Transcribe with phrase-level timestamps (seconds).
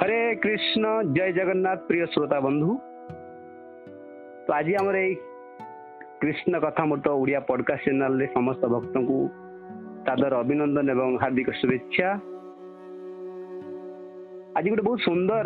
[0.00, 0.82] হরে কৃষ্ণ
[1.16, 2.70] জয় জগন্নাথ প্রিয় শ্রোতা বন্ধু
[4.44, 5.10] তো আজ আমার এই
[6.22, 9.18] কৃষ্ণ কথা মতো ওড়িয়া পডকাস্ট চ্যানেলে সমস্ত ভক্তଙ୍କୁ
[10.06, 12.08] তাদের অভিনন্দন এবং হার্দিক শুভেচ্ছা
[14.56, 15.44] আজ গোটে বহু সুন্দর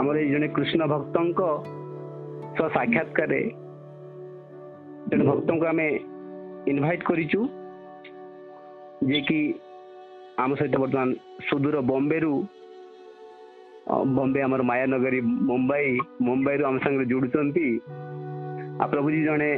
[0.00, 3.40] আমার এই জন কৃষ্ণ ভক্ত সাক্ষাৎকার সাক্ষাৎকারে
[5.56, 5.86] জনে আমি
[6.72, 7.40] ইনভাইট করিছু
[9.10, 9.38] যে কি
[10.42, 11.08] আমার সহ বর্তমান
[11.48, 12.18] সুদূর বম্বে
[14.16, 15.20] ବମ୍ବେ ଆମର ମାୟାନଗରୀ
[15.50, 15.86] ମୁମ୍ବାଇ
[16.28, 17.64] ମୁମ୍ବାଇରୁ ଆମ ସାଙ୍ଗରେ ଯୋଡୁଛନ୍ତି
[18.84, 19.48] ଆଉ ପ୍ରଭୁଜୀ ଜଣେ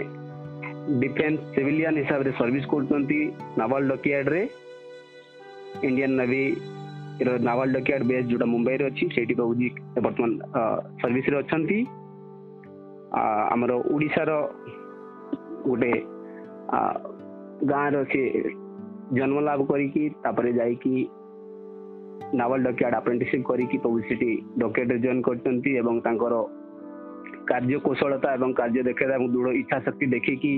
[1.02, 3.21] ଡିଫେନ୍ସ ସିଭିଲିଆନ୍ ହିସାବରେ ସର୍ଭିସ୍ କରୁଛନ୍ତି
[3.61, 4.43] ନାଭାଲ ଡକିଆର୍ଡରେ
[5.87, 9.69] ଇଣ୍ଡିଆନ ନେଭିର ନାଭାଲ ଡକିଆର୍ଡ ବେସ୍ ଯୋଉଟା ମୁମ୍ବାଇରେ ଅଛି ସେଇଠି ପ୍ରଭୁଜୀ
[10.07, 10.30] ବର୍ତ୍ତମାନ
[11.05, 11.79] ସର୍ଭିସରେ ଅଛନ୍ତି
[13.52, 14.30] ଆମର ଓଡ଼ିଶାର
[15.69, 15.93] ଗୋଟେ
[17.73, 18.23] ଗାଁର ସେ
[19.21, 20.95] ଜନ୍ମ ଲାଭ କରିକି ତାପରେ ଯାଇକି
[22.39, 24.29] ନାଭାଲ ଡକ୍ୟାର୍ଡ ଆପ୍ରେଣ୍ଟିସିପ୍ କରିକି ପବ୍ଲିସିଟି
[24.63, 26.35] ଡକ୍ୟାର୍ଡରେ ଜଏନ୍ କରିଛନ୍ତି ଏବଂ ତାଙ୍କର
[27.51, 30.53] କାର୍ଯ୍ୟ କୌଶଳତା ଏବଂ କାର୍ଯ୍ୟ ଦକ୍ଷତା ଏବଂ ଦୃଢ଼ ଇଚ୍ଛା ଶକ୍ତି ଦେଖିକି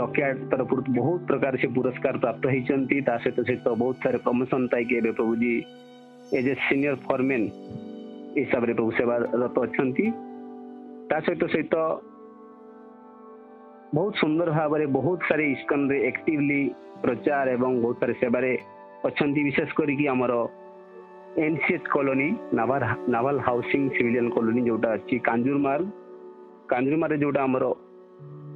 [0.00, 4.92] ଡକ୍ୟାର୍ଡ ତରଫରୁ ବହୁତ ପ୍ରକାର ସେ ପୁରସ୍କାର ପ୍ରାପ୍ତ ହେଇଛନ୍ତି ତା ସହିତ ସହିତ ବହୁତ ସାରା ପ୍ରମୋସନ୍ ପାଇକି
[5.00, 5.52] ଏବେ ପ୍ରଭୁଜୀ
[6.38, 7.46] ଏଜ୍ ଏ ସିନିୟର ଫର୍ମେନ୍
[8.38, 10.06] ହିସାବରେ ପ୍ରଭୁ ସେବାରତ ଅଛନ୍ତି
[11.10, 11.74] ତା ସହିତ ସହିତ
[13.96, 16.60] ବହୁତ ସୁନ୍ଦର ଭାବରେ ବହୁତ ସାରା ଇସ୍କନରେ ଆକ୍ଟିଭଲି
[17.04, 18.52] ପ୍ରଚାର ଏବଂ ବହୁତ ସାରା ସେବାରେ
[19.06, 20.32] ଅଛନ୍ତି ବିଶେଷ କରିକି ଆମର
[21.46, 22.28] NCH colony
[23.12, 25.80] naval housing civilian colony ଯୋଉଟା ଅଛି କାଞ୍ଜୁରମାଲ
[26.72, 27.64] କାଞ୍ଜୁରମାରେ ଯୋଉଟା ଆମର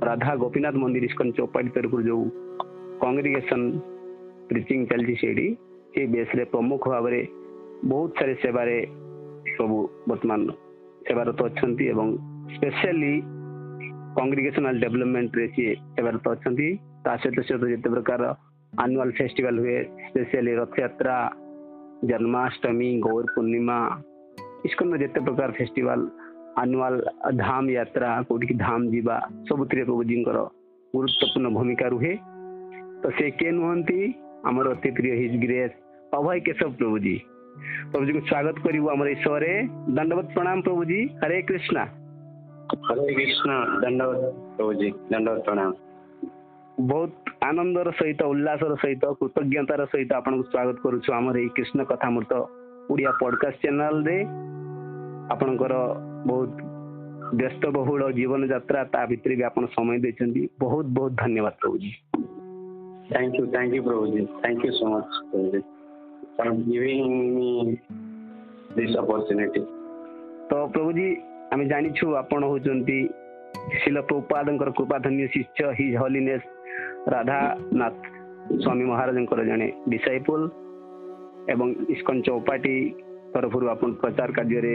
[0.08, 2.24] ରାଧା ଗୋପୀନାଥ ମନ୍ଦିର ଇସ୍କନ ଚୌପାଟି ତରଫରୁ ଯୋଉ
[3.02, 3.60] କଂଗ୍ରିଗେସନ
[4.52, 5.46] ପ୍ରିଚିଂ ଚାଲିଛି ସେଇଠି
[5.94, 7.20] ସେ ବେସ୍ରେ ପ୍ରମୁଖ ଭାବରେ
[7.92, 8.78] ବହୁତ ସାରା ସେବାରେ
[9.56, 10.40] ସବୁ ବର୍ତ୍ତମାନ
[11.06, 12.08] ସେବାରତ ଅଛନ୍ତି ଏବଂ
[12.54, 13.12] ସ୍ପେଶିଆଲି
[14.18, 16.68] କଂଗ୍ରିଗେସନାଲ ଡେଭଲପମେଣ୍ଟରେ ସିଏ ସେବାରତ ଅଛନ୍ତି
[17.04, 18.22] ତା ସହିତ ସହିତ ଯେତେ ପ୍ରକାର
[18.82, 21.16] अनुअल फेस्टिवल हुए स्पेशली रथ यात्रा
[22.10, 23.76] जन्माष्टमी गौर पूर्णिमा
[24.66, 26.06] इसको में जितने प्रकार फेस्टिवल
[26.62, 26.96] अनुअल
[27.40, 29.00] धाम यात्रा कौटिक धाम जी
[29.50, 32.14] सब प्रभु जी गुरुत्वपूर्ण भूमिका रुहे
[33.02, 34.14] तो से किए नुहति
[34.52, 35.70] आमर अति प्रिय हिज ग्रेस
[36.20, 36.98] अभय केशव प्रभु
[37.92, 39.44] प्रभुजी को स्वागत करू आम ईश्वर
[40.00, 41.84] दंडवत प्रणाम प्रभुजी हरे कृष्णा
[42.90, 45.74] हरे कृष्णा दंडवत प्रभुजी दंडवत प्रणाम
[46.88, 52.32] ବହୁତ ଆନନ୍ଦର ସହିତ ଉଲ୍ଲାସର ସହିତ କୃତଜ୍ଞତାର ସହିତ ଆପଣଙ୍କୁ ସ୍ୱାଗତ କରୁଛୁ ଆମର ଏଇ କୃଷ୍ଣ କଥାମୃତ
[52.92, 54.16] ଓଡ଼ିଆ ପଡକାଷ୍ଟ ଚ୍ୟାନେଲରେ
[55.34, 55.74] ଆପଣଙ୍କର
[56.30, 56.50] ବହୁତ
[57.40, 61.92] ବ୍ୟସ୍ତବହୁଳ ଜୀବନଯାତ୍ରା ତା ଭିତରେ ବି ଆପଣ ସମୟ ଦେଇଛନ୍ତି ବହୁତ ବହୁତ ଧନ୍ୟବାଦ ପ୍ରଭୁଜୀ
[63.14, 64.20] Thank you, thank you, Prabhuji.
[64.42, 65.60] Thank you so much, Prabhuji,
[66.34, 67.48] for giving me
[68.76, 69.62] this opportunity.
[70.50, 71.08] ତ ପ୍ରଭୁଜୀ
[71.54, 72.98] ଆମେ ଜାଣିଛୁ ଆପଣ ହେଉଛନ୍ତି
[73.80, 76.44] ଶିଳ ପ୍ରପାଦଙ୍କର କୃପାଧନ୍ୟ ଶିଷ୍ୟ ହିଜ୍ ହଲିନେସ୍
[77.14, 77.94] ରାଧାନାଥ
[78.62, 80.40] ସ୍ୱାମୀ ମହାରାଜଙ୍କର ଜଣେ ଡିସାଇପୁଲ
[81.52, 82.74] ଏବଂ ଇସ୍କନ ଚୌପାଟି
[83.34, 84.74] ତରଫରୁ ଆପଣ ପ୍ରଚାର କାର୍ଯ୍ୟରେ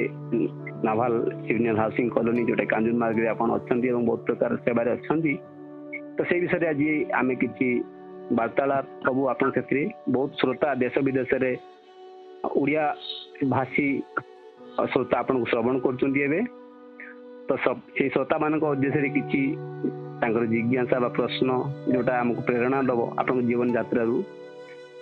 [0.88, 1.14] ନାଭାଲ
[1.46, 5.34] ସିଭିଲିଆନ ହାଉସିଂ କଲୋନୀ ଯେଉଁଟା କାଞ୍ଜୁନମାର୍ଗରେ ଆପଣ ଅଛନ୍ତି ଏବଂ ବହୁତ ପ୍ରକାର ସେବାରେ ଅଛନ୍ତି
[6.18, 6.88] ତ ସେଇ ବିଷୟରେ ଆଜି
[7.20, 7.68] ଆମେ କିଛି
[8.40, 9.84] ବାର୍ତ୍ତାଳାପ ସବୁ ଆପଣ ସେଥିରେ
[10.16, 11.52] ବହୁତ ଶ୍ରୋତା ଦେଶ ବିଦେଶରେ
[12.62, 12.86] ଓଡ଼ିଆ
[13.56, 13.88] ଭାଷୀ
[14.94, 16.40] ଶ୍ରୋତା ଆପଣଙ୍କୁ ଶ୍ରବଣ କରୁଛନ୍ତି ଏବେ
[17.50, 17.54] ତ
[18.02, 19.42] ଏଇ ଶ୍ରୋତାମାନଙ୍କ ଉଦ୍ଦେଶ୍ୟରେ କିଛି
[20.22, 21.50] ତାଙ୍କର ଜିଜ୍ଞାସା ବା ପ୍ରଶ୍ନ
[21.94, 24.16] ଯୋଉଟା ଆମକୁ ପ୍ରେରଣା ଦେବ ଆପଣଙ୍କ ଜୀବନ ଯାତ୍ରାରୁ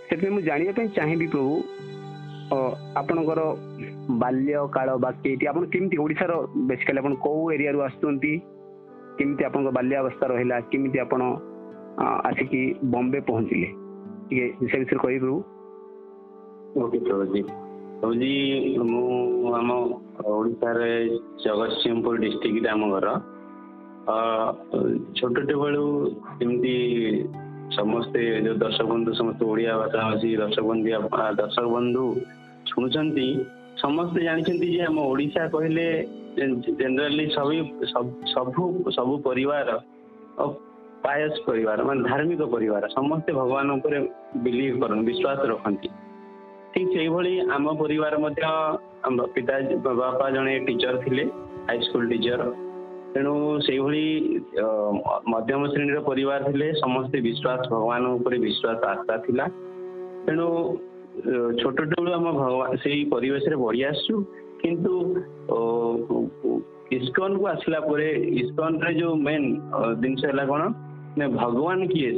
[0.09, 1.53] ସେଥିପାଇଁ ମୁଁ ଜାଣିବା ପାଇଁ ଚାହିଁବି ପ୍ରଭୁ
[3.02, 3.42] ଆପଣଙ୍କର
[4.24, 6.34] ବାଲ୍ୟକାଳ ବା କେଇଟି ଆପଣ କେମିତି ଓଡ଼ିଶାର
[6.72, 8.34] ବେସିକାଲି ଆପଣ କୋଉ ଏରିଆରୁ ଆସୁଛନ୍ତି
[9.20, 11.22] କେମିତି ଆପଣଙ୍କ ବାଲ୍ୟାବସ୍ଥା ରହିଲା କେମିତି ଆପଣ
[12.32, 12.62] ଆସିକି
[12.96, 13.70] ବମ୍ବେ ପହଞ୍ଚିଲେ
[14.30, 15.38] ଟିକେ ସେ ବିଷୟରେ କହିବି ପ୍ରଭୁ
[16.84, 17.42] ଓକେ ପ୍ରଭୁଜୀ
[18.02, 18.30] ଭାବୁଛି
[18.92, 19.70] ମୁଁ ଆମ
[20.38, 20.90] ଓଡ଼ିଶାରେ
[21.46, 23.08] ଜଗତସିଂହପୁର ଡିଷ୍ଟ୍ରିକ୍ଟରେ ଆମ ଘର
[25.20, 25.84] ଛୋଟଟେ ବେଳୁ
[26.40, 26.74] ଯେମିତି
[27.80, 30.90] ସମସ୍ତେ ଯେଉଁ ଦର୍ଶକ ବନ୍ଧୁ ସମସ୍ତେ ଓଡ଼ିଆ ଭାଷାଭାଷୀ ଦର୍ଶକ ବନ୍ଧୁ
[31.42, 32.03] ଦର୍ଶକ ବନ୍ଧୁ
[32.72, 33.28] ଶୁଣୁଛନ୍ତି
[33.84, 35.86] ସମସ୍ତେ ଜାଣିଛନ୍ତି ଯେ ଆମ ଓଡ଼ିଶା କହିଲେ
[36.82, 37.58] ଜେନେରାଲି ସବୁ
[38.34, 38.64] ସବୁ
[38.98, 39.68] ସବୁ ପରିବାର
[41.06, 43.97] ପାୟସ ପରିବାର ମାନେ ଧାର୍ମିକ ପରିବାର ସମସ୍ତେ ଭଗବାନ ଉପରେ
[44.46, 45.88] ବିଲିଭ୍ କରନ୍ତି ବିଶ୍ୱାସ ରଖନ୍ତି
[46.75, 48.43] ଠିକ ସେଇଭଳି ଆମ ପରିବାର ମଧ୍ୟ
[49.34, 49.55] ପିତା
[49.99, 51.23] ବାପା ଜଣେ ଟିଚର ଥିଲେ
[51.70, 52.41] ହାଇସ୍କୁଲ ଟିଚର
[53.16, 53.34] ତେଣୁ
[53.67, 54.02] ସେଇଭଳି
[55.34, 59.46] ମଧ୍ୟମ ଶ୍ରେଣୀର ପରିବାର ଥିଲେ ସମସ୍ତେ ବିଶ୍ୱାସ ଭଗବାନ ଉପରେ ବିଶ୍ୱାସ ଆସ୍ଥା ଥିଲା
[60.29, 60.46] ତେଣୁ
[61.64, 64.14] ଛୋଟବେଳୁ ଆମ ଭଗବାନ ସେଇ ପରିବେଶରେ ବଢି ଆସିଛୁ
[64.64, 64.93] କିନ୍ତୁ
[66.99, 68.08] ଇସ୍କନକୁ ଆସିଲା ପରେ
[68.43, 69.47] ଇସ୍କନରେ ଯୋଉ ମେନ୍
[70.05, 70.64] ଜିନିଷ ହେଲା କ'ଣ
[71.22, 72.11] ନା ଭଗବାନ କିଏ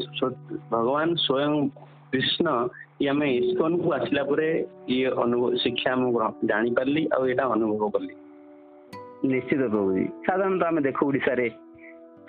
[0.75, 1.54] ଭଗବାନ ସ୍ଵୟଂ
[2.13, 2.48] କୃଷ୍ଣ
[3.00, 4.46] କି ଆମେ ଇସ୍କନକୁ ଆସିଲା ପରେ
[4.96, 6.12] ଇଏ ଅନୁଭବ ଶିକ୍ଷା ମୁଁ
[6.52, 8.14] ଜାଣିପାରିଲି ଆଉ ଏଇଟା ଅନୁଭବ କଲି
[9.34, 11.48] ନିଶ୍ଚିତ ପ୍ରଭୁଜୀ ସାଧାରଣତଃ ଆମେ ଦେଖୁ ଓଡ଼ିଶାରେ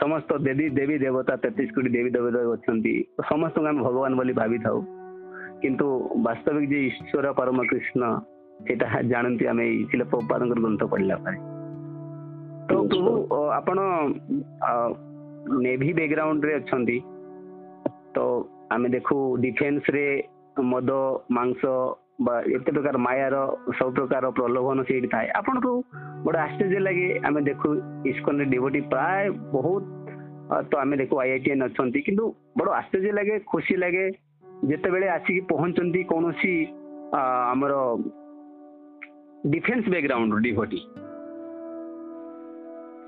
[0.03, 2.95] ସମସ୍ତ ଦେବୀ ଦେବୀ ଦେବତା ତେତିଶ କୋଟି ଦେବୀ ଦେବତା ଅଛନ୍ତି
[3.31, 4.79] ସମସ୍ତଙ୍କୁ ଆମେ ଭଗବାନ ବୋଲି ଭାବିଥାଉ
[5.63, 5.87] କିନ୍ତୁ
[6.27, 8.01] ବାସ୍ତବିକ ଯେ ଈଶ୍ୱର ପରମ କୃଷ୍ଣ
[8.67, 10.03] ସେଇଟା ଜାଣନ୍ତି ଆମେ ଏଇ ଶିଳ
[10.53, 11.37] ଗ୍ରନ୍ଥ ପଢିଲା ପରେ
[12.69, 13.11] ତ ପ୍ରଭୁ
[13.59, 13.77] ଆପଣ
[15.67, 16.97] ନେଭି ବ୍ୟାକଗ୍ରାଉଣ୍ଡରେ ଅଛନ୍ତି
[18.15, 18.21] ତ
[18.75, 20.07] ଆମେ ଦେଖୁ ଡିଫେନ୍ସରେ
[20.63, 20.91] ମଦ
[21.37, 21.67] ମାଂସ
[22.27, 23.37] ବା ଏତେ ପ୍ରକାର ମାୟାର
[23.79, 25.73] ସବୁ ପ୍ରକାର ପ୍ରଲୋଭନ ସେଇଠି ଥାଏ ଆପଣଙ୍କୁ
[26.27, 27.69] ଗୋଟେ ଆଶ୍ଚର୍ଯ୍ୟ ଲାଗେ ଆମେ ଦେଖୁ
[28.13, 29.23] ଇସ୍କନରେ ଡିଭୋଟି ପ୍ରାୟ
[29.57, 29.83] ବହୁତ
[30.71, 32.25] ତ ଆମେ ଦେଖୁ ଆଇ ଆଇ ଟି ଏନ୍ ଅଛନ୍ତି କିନ୍ତୁ
[32.61, 34.05] ବଡ଼ ଆଶ୍ଚର୍ଯ୍ୟ ଲାଗେ ଖୁସି ଲାଗେ
[34.73, 36.55] ଯେତେବେଳେ ଆସିକି ପହଞ୍ଚନ୍ତି କୌଣସି
[37.53, 37.73] ଆମର
[39.55, 40.81] ଡିଫେନ୍ସ ବ୍ୟାକଗ୍ରାଉଣ୍ଡ ଡିଭୋଟି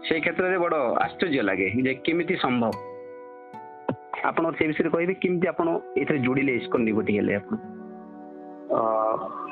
[0.09, 2.73] ସେଇ କ୍ଷେତ୍ରରେ ବଡ଼ ଆଶ୍ଚର୍ଯ୍ୟ ଲାଗେ ଯେ କେମିତି ସମ୍ଭବ
[4.29, 5.69] ଆପଣ ସେ ବିଷୟରେ କହିବେ କେମିତି ଆପଣ
[6.03, 7.57] ଏଥିରେ ଯୋଡ଼ିଲେ ଇସ୍କନ ନିକଟି ହେଲେ ଆପଣ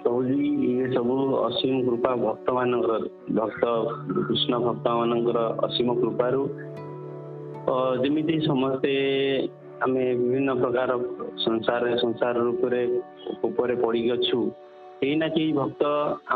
[0.04, 0.40] ପ୍ରଭୁଜୀ
[0.70, 1.14] ଇଏ ସବୁ
[1.48, 2.94] ଅସୀମ କୃପା ଭକ୍ତମାନଙ୍କର
[3.38, 3.62] ଭକ୍ତ
[4.28, 6.42] କୃଷ୍ଣ ଭକ୍ତମାନଙ୍କର ଅସୀମ କୃପାରୁ
[8.02, 8.92] ଯେମିତି ସମସ୍ତେ
[9.84, 10.90] ଆମେ ବିଭିନ୍ନ ପ୍ରକାର
[11.46, 12.82] ସଂସାର ସଂସାର ରୂପରେ
[13.50, 14.38] ଉପରେ ପଡ଼ିକି ଅଛୁ
[15.00, 15.82] କେହି ନା କେହି ଭକ୍ତ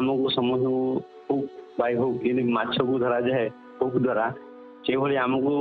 [0.03, 0.83] ଆମକୁ ସମସ୍ତଙ୍କୁ
[1.29, 1.51] ହୁକ୍
[1.83, 3.47] ବାଇ ହୁକ୍ ଯେମିତି ମାଛକୁ ଧରାଯାଏ
[3.83, 4.27] ହୁକ୍ ଦ୍ୱାରା
[4.89, 5.55] ସେଭଳି ଆମକୁ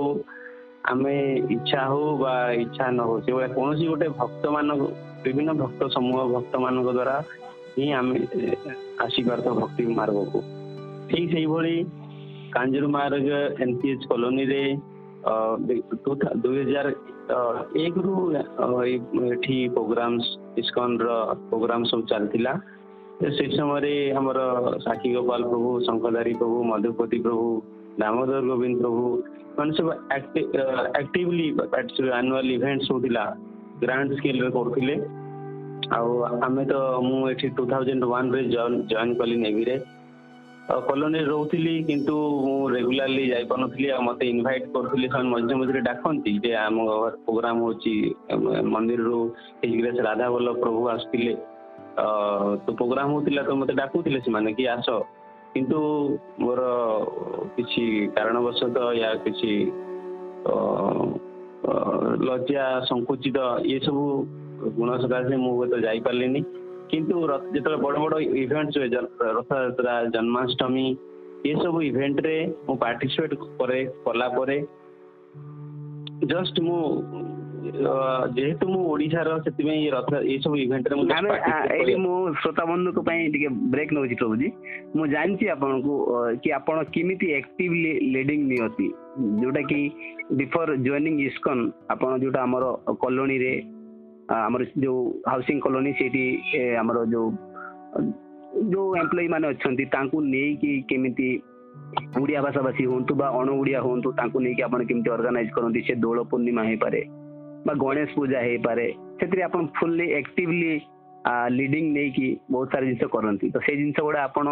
[0.92, 1.14] ଆମେ
[1.56, 2.34] ଇଚ୍ଛା ହଉ ବା
[2.64, 4.68] ଇଚ୍ଛା ନ ହଉ ସେଭଳିଆ କୌଣସି ଗୋଟେ ଭକ୍ତମାନ
[5.26, 7.16] ବିଭିନ୍ନ ଭକ୍ତ ସମୂହ ଭକ୍ତମାନଙ୍କ ଦ୍ୱାରା
[7.76, 8.16] ହିଁ ଆମେ
[9.06, 10.40] ଆସିପାରୁଥାଉ ଭକ୍ତି ମାର୍ଗକୁ
[11.10, 11.76] ଠିକ୍ ସେଇଭଳି
[12.56, 13.30] କାଞ୍ଜୁର ମାର୍ଗ
[13.66, 14.62] ଏନ୍ସିଏଚ୍ କଲୋନୀରେ
[16.46, 16.88] ଦୁଇ ହଜାର
[17.86, 18.14] ଏକରୁ
[18.94, 20.26] ଏଠି ପ୍ରୋଗ୍ରାମ୍ସ
[20.64, 21.10] ଇସ୍କନର
[21.50, 22.54] ପ୍ରୋଗ୍ରାମ୍ ସବୁ ଚାଲିଥିଲା
[23.38, 24.40] ସେ ସମୟରେ ଆମର
[24.88, 27.46] ସାକ୍ଷୀ ଗୋପାଳ ପ୍ରଭୁ ଶଙ୍କଧାରୀ ପ୍ରଭୁ ମଧୁପତି ପ୍ରଭୁ
[28.04, 29.08] ଦାମୋଦର ଗୋବିନ୍ଦ ପ୍ରଭୁ
[29.60, 29.94] ମାନେ ସବୁ
[31.02, 31.48] ଆକ୍ଟିଭଲି
[32.20, 33.24] ଆନୁଆଲ ଇଭେଣ୍ଟ ସବୁ ଥିଲା
[33.84, 34.96] ଗ୍ରାଣ୍ଡ ସ୍କେଲରେ କରୁଥିଲେ
[35.98, 36.10] ଆଉ
[36.48, 36.74] ଆମେ ତ
[37.08, 38.42] ମୁଁ ଏଠି ଟୁ ଥାଉଜେଣ୍ଡ ୱାନ୍ରେ
[38.94, 39.76] ଜଏନ୍ କଲି ନେଭିରେ
[40.90, 42.16] କଲୋନୀରେ ରହୁଥିଲି କିନ୍ତୁ
[42.48, 46.78] ମୁଁ ରେଗୁଲାରଲି ଯାଇପାରୁନଥିଲି ଆଉ ମୋତେ ଇନଭାଇଟ୍ କରୁଥିଲି ସେମାନେ ମଝିରେ ମଝିରେ ଡାକନ୍ତି ଯେ ଆମ
[47.28, 47.94] ପ୍ରୋଗ୍ରାମ ହେଉଛି
[48.76, 49.20] ମନ୍ଦିରରୁ
[49.64, 51.34] ହିଜଗ୍ରେସ୍ ରାଧା ବଲ୍ଲଭ ପ୍ରଭୁ ଆସୁଥିଲେ
[52.66, 54.88] ତ ପ୍ରୋଗ୍ରାମ ହଉଥିଲା ତ ମୋତେ ଡାକୁଥିଲେ ସେମାନେ କି ଆସ
[55.54, 55.80] କିନ୍ତୁ
[56.42, 56.62] ମୋର
[57.58, 57.86] କିଛି
[58.18, 59.54] କାରଣବଶତଃ ୟା କିଛି
[62.30, 63.38] ଲଜ୍ଜା ସଙ୍କୁଚିତ
[63.78, 64.04] ଏସବୁ
[64.78, 66.42] ଗୁଣ ସକାଶେ ମୁଁ ହୁଏତ ଯାଇପାରିଲିନି
[66.94, 67.14] କିନ୍ତୁ
[67.56, 68.90] ଯେତେବେଳେ ବଡ଼ ବଡ଼ ଇଭେଣ୍ଟ ହୁଏ
[69.40, 70.86] ରଥଯାତ୍ରା ଜନ୍ମାଷ୍ଟମୀ
[71.54, 72.36] ଏସବୁ ଇଭେଣ୍ଟରେ
[72.70, 74.58] ମୁଁ ପାର୍ଟିସିପେଟ୍ କରେ କଲା ପରେ
[76.34, 76.82] ଜଷ୍ଟ ମୁଁ
[77.62, 81.08] ଯେହେତୁ ମୁଁ ଓଡିଶାର ସେଥିପାଇଁ ରଥ ଏସବୁ ଇଭେଣ୍ଟରେ ମୁଁ
[81.78, 84.48] ଏଇଠି ମୁଁ ଶ୍ରୋତା ବନ୍ଧୁଙ୍କ ପାଇଁ ଟିକେ ବ୍ରେକ୍ ନେଉଛି ପ୍ରଭୁଜୀ
[85.00, 85.96] ମୁଁ ଜାଣିଛି ଆପଣଙ୍କୁ
[86.46, 88.88] କି ଆପଣ କେମିତି ଆକ୍ଟିଭଲି ଲିଡିଂ ନିଅନ୍ତି
[89.44, 89.82] ଯୋଉଟା କି
[90.42, 91.58] ବିଫୋର ଜଏନିଂ ଇସ୍କନ
[91.96, 92.64] ଆପଣ ଯୋଉଟା ଆମର
[93.06, 93.54] କଲୋନୀରେ
[94.48, 95.00] ଆମର ଯୋଉ
[95.32, 96.24] ହାଉସିଂ କଲୋନୀ ସେଇଠି
[96.84, 97.28] ଆମର ଯୋଉ
[98.74, 101.30] ଯୋଉ ଏମ୍ପ୍ଲୟି ମାନେ ଅଛନ୍ତି ତାଙ୍କୁ ନେଇକି କେମିତି
[102.20, 106.18] ଓଡ଼ିଆ ଭାଷାଭାଷୀ ହୁଅନ୍ତୁ ବା ଅଣ ଓଡ଼ିଆ ହୁଅନ୍ତୁ ତାଙ୍କୁ ନେଇକି ଆପଣ କେମିତି ଅର୍ଗାନାଇଜ କରନ୍ତି ସେ ଦୋଳ
[106.32, 107.02] ପୂର୍ଣ୍ଣିମା ହେଇପାରେ
[107.68, 108.86] ବା ଗଣେଶ ପୂଜା ହେଇପାରେ
[109.22, 110.70] ସେଥିରେ ଆପଣ ଫୁଲି ଆକ୍ଟିଭଲି
[111.58, 114.48] ଲିଡିଂ ନେଇକି ବହୁତ ସାରା ଜିନିଷ କରନ୍ତି ତ ସେଇ ଜିନିଷ ଗୁଡା ଆପଣ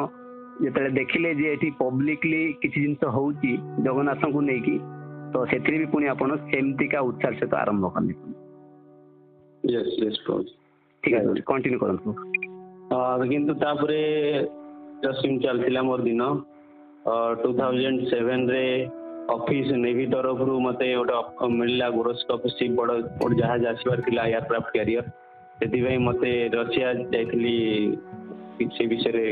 [0.64, 3.54] ଯେତେବେଳେ ଦେଖିଲେ ଯେ ଏଠି ପବ୍ଲିକଲି କିଛି ଜିନିଷ ହଉଛି
[3.88, 4.76] ଜଗନ୍ନାଥଙ୍କୁ ନେଇକି
[5.36, 8.14] ତ ସେଥିରେ ବି ପୁଣି ଆପଣ ସେମିତିକା ଉତ୍ସାହ ସହିତ ଆରମ୍ଭ କଲେ
[11.04, 12.10] ଠିକ ଅଛି କଣ୍ଟିନ୍ୟୁ କରନ୍ତୁ
[13.32, 13.98] କିନ୍ତୁ ତାପରେ
[15.08, 16.22] ଜଷ୍ଟିଂ ଚାଲିଥିଲା ମୋର ଦିନ
[17.44, 18.64] ଟୁ ଥାଉଜେଣ୍ଡ ସେଭେନରେ
[19.34, 21.16] ଅଫିସ ନେଭି ତରଫରୁ ମତେ ଗୋଟେ
[21.62, 25.04] ମିଳିଲା ଗୋରସ୍କପ୍ ସିପ୍ ବଡ଼ ଗୋଟେ ଜାହାଜ ଆସିବାର ଥିଲା ଏୟାରକ୍ରାଫ୍ଟ କ୍ୟାରିୟର
[25.64, 27.56] ସେଥିପାଇଁ ମତେ ରଷିଆ ଯାଇଥିଲି
[28.78, 29.26] ସେ ବିଷୟରେ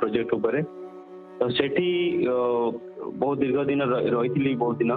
[0.00, 0.60] ପ୍ରୋଜେକ୍ଟ ଉପରେ
[1.38, 1.88] ତ ସେଠି
[3.22, 3.82] ବହୁତ ଦୀର୍ଘ ଦିନ
[4.14, 4.92] ରହିଥିଲି ବହୁତ ଦିନ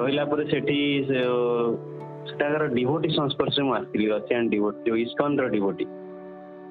[0.00, 0.78] ରହିଲା ପରେ ସେଠି
[1.12, 5.84] ସେଠାକାର ଡିଭୋଟି ସଂସ୍ପର୍ଶରେ ମୁଁ ଆସିଥିଲି ରଷିଆନ୍ ଡିଭୋଟି ଯୋଉ ଇସ୍କନର ଡିଭୋଟି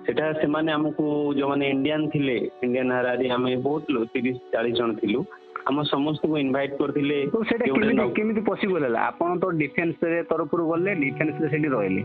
[0.06, 1.06] ସେଟା ସେମାନେ ଆମକୁ
[1.42, 5.22] ଯୋଉମାନେ ଇଣ୍ଡିଆନ୍ ଥିଲେ ଇଣ୍ଡିଆନ୍ ହାରାହାରି ଆମେ ବହୁତ ତିରିଶ ଚାଳିଶ ଜଣ ଥିଲୁ
[5.70, 7.18] ଆମ ସମସ୍ତଙ୍କୁ ଇନଭାଇଟ୍ କରିଥିଲେ
[7.50, 10.00] ସେଇଟା କେମିତି କେମିତି ପସିବଲ ହେଲା ଆପଣ ତ ଡିଫେନ୍ସ
[10.32, 12.03] ତରଫରୁ ଗଲେ ଡିଫେନ୍ସ ରେ ସେଠି ରହିଲେ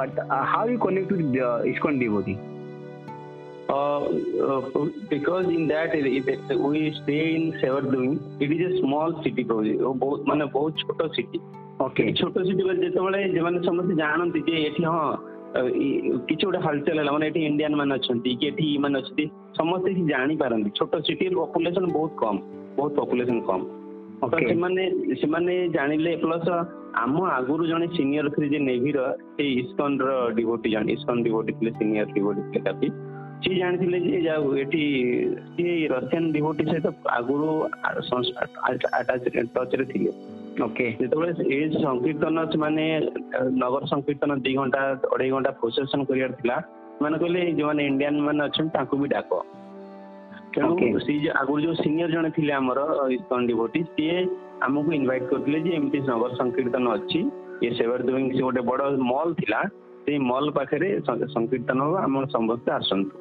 [0.00, 0.16] but
[0.52, 1.24] how you connect to
[1.74, 2.36] ISKCON devotee
[3.74, 4.02] Uh,
[4.52, 4.80] uh,
[5.12, 8.10] because in that it, it, we stay in Severdun.
[8.46, 8.74] It is
[10.02, 11.38] ବହୁତ ମାନେ ବହୁତ ଛୋଟ ସିଟି
[12.18, 15.06] ଛୋଟ ସିଟି ବେଳେ ଯେତେବେଳେ ସେମାନେ ସମସ୍ତେ ଜାଣନ୍ତି ଯେ ଏଠି ହଁ
[16.28, 19.24] କିଛି ଗୋଟେ ହଲଚଲ ହେଲା ମାନେ ଏଠି ଇଣ୍ଡିଆନ ମାନେ ଅଛନ୍ତି କି ଏଠି ମାନେ ଅଛନ୍ତି
[19.60, 21.24] ସମସ୍ତେ ଜାଣିପାରନ୍ତି ଛୋଟ ସିଟି
[21.54, 22.38] ପପୁଲେସନ ବହୁତ କମ୍
[22.78, 23.64] ବହୁତ ପପୁଲେସନ କମ୍
[24.50, 24.82] ସେମାନେ
[25.22, 26.46] ସେମାନେ ଜାଣିଲେ ପ୍ଲସ
[27.04, 29.00] ଆମ ଆଗରୁ ଜଣେ ସିନିୟର ଥିଲେ ଯେ ନେଭିର
[29.40, 32.88] ସେଇ ଇସ୍କନର ଡିଭୋଟି ଜଣେ ଇସ୍କନ ଡିଭୋଟି ଥିଲେ ସିନିୟର ଡିଭୋଟି ଥିଲେ କାଫି
[33.46, 34.82] ସିଏ ଜାଣିଥିଲେ ଯେ ଯାଉ ଏଠି
[35.56, 37.50] ସିଏ ରସିଆନ ଡିଭୋଟି ସହିତ ଆଗରୁ
[39.56, 40.12] ଟଚରେ ଥିଲେ
[40.68, 42.84] ଓକେ ଯେତେବେଳେ ଏ ସଂକୀର୍ତ୍ତନ ସେମାନେ
[43.62, 44.80] ନଗର ସଂକୀର୍ତ୍ତନ ଦି ଘଣ୍ଟା
[45.14, 46.56] ଅଢେଇ ଘଣ୍ଟା ପ୍ରୋସେସନ କରିବାର ଥିଲା
[46.98, 49.32] ସେମାନେ କହିଲେ ଯୋଉମାନେ ଇଣ୍ଡିଆନ ମାନେ ଅଛନ୍ତି ତାଙ୍କୁ ବି ଡାକ
[50.54, 52.80] ତେଣୁ ସେଇ ଆଗରୁ ଯୋଉ ସିନିୟର ଜଣେ ଥିଲେ ଆମର
[53.16, 54.18] ଇସ୍କନ ଡିଭୋଟି ସିଏ
[54.66, 57.20] ଆମକୁ ଇନଭାଇଟ୍ କରିଥିଲେ ଯେ ଏମିତି ନଗର ସଂକୀର୍ତ୍ତନ ଅଛି
[57.64, 58.80] ଇଏ ସେବାରଦୋଇଁ ସେ ଗୋଟେ ବଡ
[59.12, 59.60] ମଲ୍ ଥିଲା
[60.06, 60.88] ସେଇ ମଲ୍ ପାଖରେ
[61.36, 63.12] ସଂକୀର୍ତ୍ତନ ହବ ଆମ ସମସ୍ତେ ଆସନ୍ତୁ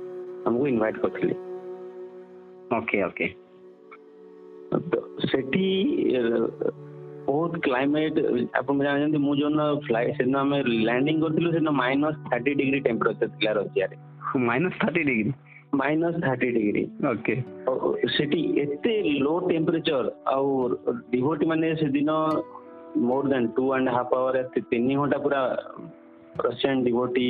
[0.50, 1.36] ଆମକୁ ଇନଭାଇଟ୍ କରିଥିଲେ
[2.80, 3.28] ଓକେ ଓକେ
[5.32, 5.66] ସେଠି
[7.30, 8.18] ବହୁତ କ୍ଲାଇମେଟ୍
[8.60, 13.52] ଆପଣ ଜାଣିଛନ୍ତି ମୁଁ ଦିନ ଫ୍ଲାଏ ସେଦିନ ଆମେ ଲ୍ୟାଣ୍ଡିଂ କରିଥିଲୁ ସେଦିନ ମାଇନସ୍ ଥାର୍ଟି ଡିଗ୍ରୀ ଟେମ୍ପରେଚର ଥିଲା
[13.62, 13.96] ରସିଆରେ
[14.50, 15.32] minus thirty degree
[15.80, 16.82] minus thirty degree
[17.14, 17.34] okay
[18.16, 18.94] ସେଠି ଏତେ
[19.28, 20.48] ଲୋ ଟେମ୍ପରେଚର ଆଉ
[21.14, 22.12] ଡିଭୋଟି ମାନେ ସେଦିନ
[23.12, 25.42] ମୋର then two and half hour ତିନି ଘଣ୍ଟା ପୁରା
[26.48, 27.26] ରସିଆନ୍ ଡିଭୋଟି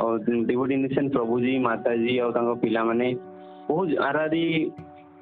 [0.00, 0.10] ଆଉ
[0.50, 3.08] ଡିଭୋଟି ଇନ୍ ପ୍ରଭୁଜୀ ମାତାଜୀ ଆଉ ତାଙ୍କ ପିଲାମାନେ
[3.68, 4.42] ବହୁତ ଆରାରି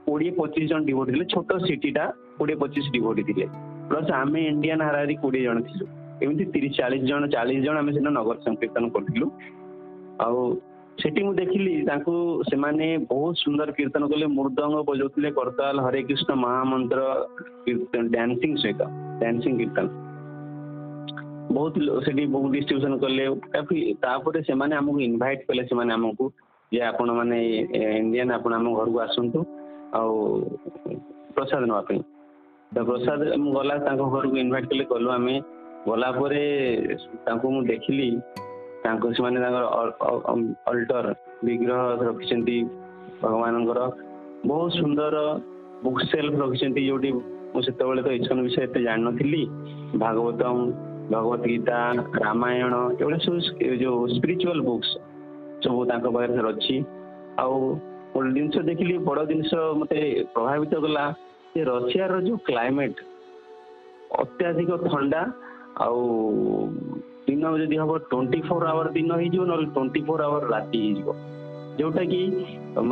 [0.06, 2.04] କୋଡ଼ିଏ ପଚିଶ ଜଣ ଡିଭୋଟି ଥିଲେ ଛୋଟ ସିଟିଟା
[2.38, 3.46] କୋଡ଼ିଏ ପଚିଶ ଡିଭୋଟି ଥିଲେ
[3.90, 5.84] ପ୍ଲସ୍ ଆମେ ଇଣ୍ଡିଆନ୍ ହାରାରି କୋଡ଼ିଏ ଜଣ ଥିଲୁ
[6.24, 9.26] ଏମିତି ତିରିଶ ଚାଳିଶ ଜଣ ଚାଳିଶ ଜଣ ଆମେ ସେଦିନ ନଗର ସଂକୀର୍ତ୍ତନ କରିଥିଲୁ
[10.26, 10.38] ଆଉ
[11.00, 12.14] ସେଠି ମୁଁ ଦେଖିଲି ତାଙ୍କୁ
[12.50, 17.00] ସେମାନେ ବହୁତ ସୁନ୍ଦର କୀର୍ତ୍ତନ କଲେ ମୃଦଙ୍ଗ ବଜାଉଥିଲେ କରତାଲ ହରେ କୃଷ୍ଣ ମହାମନ୍ତ୍ର
[18.14, 18.80] ଡ୍ୟାନ୍ସିଂ ସହିତ
[19.22, 19.86] ଡ୍ୟାନ୍ସିଂ କୀର୍ତ୍ତନ
[21.56, 21.74] ବହୁତ
[22.08, 23.24] ସେଠି ବହୁତ ଡିଷ୍ଟ୍ରିବ୍ୟୁସନ କଲେ
[24.04, 26.24] ତାପରେ ସେମାନେ ଆମକୁ ଇନଭାଇଟ୍ କଲେ ସେମାନେ ଆମକୁ
[26.76, 27.38] ଯେ ଆପଣ ମାନେ
[28.00, 29.38] ଇଣ୍ଡିଆନ ଆପଣ ଆମ ଘରକୁ ଆସନ୍ତୁ
[30.00, 30.12] ଆଉ
[31.38, 32.00] ପ୍ରସାଦ ନେବା ପାଇଁ
[32.74, 35.34] ତ ପ୍ରସାଦ ମୁଁ ଗଲା ତାଙ୍କ ଘରକୁ ଇନଭାଇଟ୍ କଲେ ଗଲୁ ଆମେ
[35.90, 36.44] ଗଲା ପରେ
[37.26, 38.08] ତାଙ୍କୁ ମୁଁ ଦେଖିଲି
[38.84, 39.64] ତାଙ୍କୁ ସେମାନେ ତାଙ୍କର
[40.70, 41.06] ଅଲ୍ଟର
[41.48, 42.56] ବିଗ୍ରହ ରଖିଛନ୍ତି
[43.24, 43.80] ଭଗବାନଙ୍କର
[44.50, 45.16] ବହୁତ ସୁନ୍ଦର
[45.84, 47.10] ବୁକ୍ ସେଲ୍ଫ ରଖିଛନ୍ତି ଯୋଉଠି
[47.54, 49.42] ମୁଁ ସେତେବେଳେ ତ ଇଚ୍ଛନ ବିଷୟରେ ଏତେ ଜାଣିନଥିଲି
[50.04, 50.56] ଭାଗବତମ
[51.14, 51.78] ଭଗବତ ଗୀତା
[52.24, 53.38] ରାମାୟଣ ଏଗୁଡ଼ା ସବୁ
[53.84, 54.90] ଯୋଉ ସ୍ପିରିଚୁଆଲ ବୁକ୍ସ
[55.66, 56.76] ସବୁ ତାଙ୍କ ପାଖରେ ଅଛି
[57.42, 57.54] ଆଉ
[58.14, 60.00] ଗୋଟେ ଜିନିଷ ଦେଖିଲି ବଡ଼ ଜିନିଷ ମୋତେ
[60.36, 61.04] ପ୍ରଭାବିତ କଲା
[61.54, 63.00] ଯେ ରଷିଆର ଯୋଉ କ୍ଲାଇମେଟ୍
[64.22, 65.22] ଅତ୍ୟାଧିକ ଥଣ୍ଡା
[65.84, 65.98] ଆଉ
[67.26, 71.10] ଦିନ ଯଦି ହବ ଟ୍ୱେଣ୍ଟି ଫୋର୍ ଆୱାର ଦିନ ହେଇଯିବ ନହେଲେ ଟ୍ୱେଣ୍ଟି ଫୋର୍ ଆୱାର ରାତି ହେଇଯିବ
[71.78, 72.20] ଯୋଉଟା କି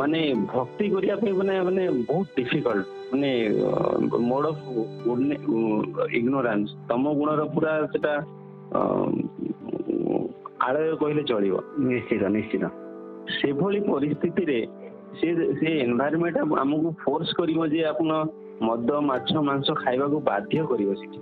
[0.01, 0.19] ମାନେ
[0.51, 3.29] ଭକ୍ତି କରିବା ପାଇଁ ମାନେ ମାନେ ବହୁତ ଡିଫିକଲ୍ଟ ମାନେ
[4.29, 4.67] ମୋଡ୍ ଅଫ୍
[6.21, 8.13] ଇଗ୍ନୋରାନ୍ସ ତମ ଗୁଣର ପୁରା ସେଟା
[10.69, 11.55] ଆଳୟ କହିଲେ ଚଳିବ
[11.91, 12.63] ନିଶ୍ଚିତ ନିଶ୍ଚିତ
[13.39, 14.59] ସେଭଳି ପରିସ୍ଥିତିରେ
[15.19, 15.27] ସେ
[15.61, 18.11] ସେ ଏନଭାୟରମେଣ୍ଟ ଆମକୁ ଫୋର୍ସ କରିବ ଯେ ଆପଣ
[18.67, 21.19] ମଦ ମାଛ ମାଂସ ଖାଇବାକୁ ବାଧ୍ୟ କରିବ ସେଠି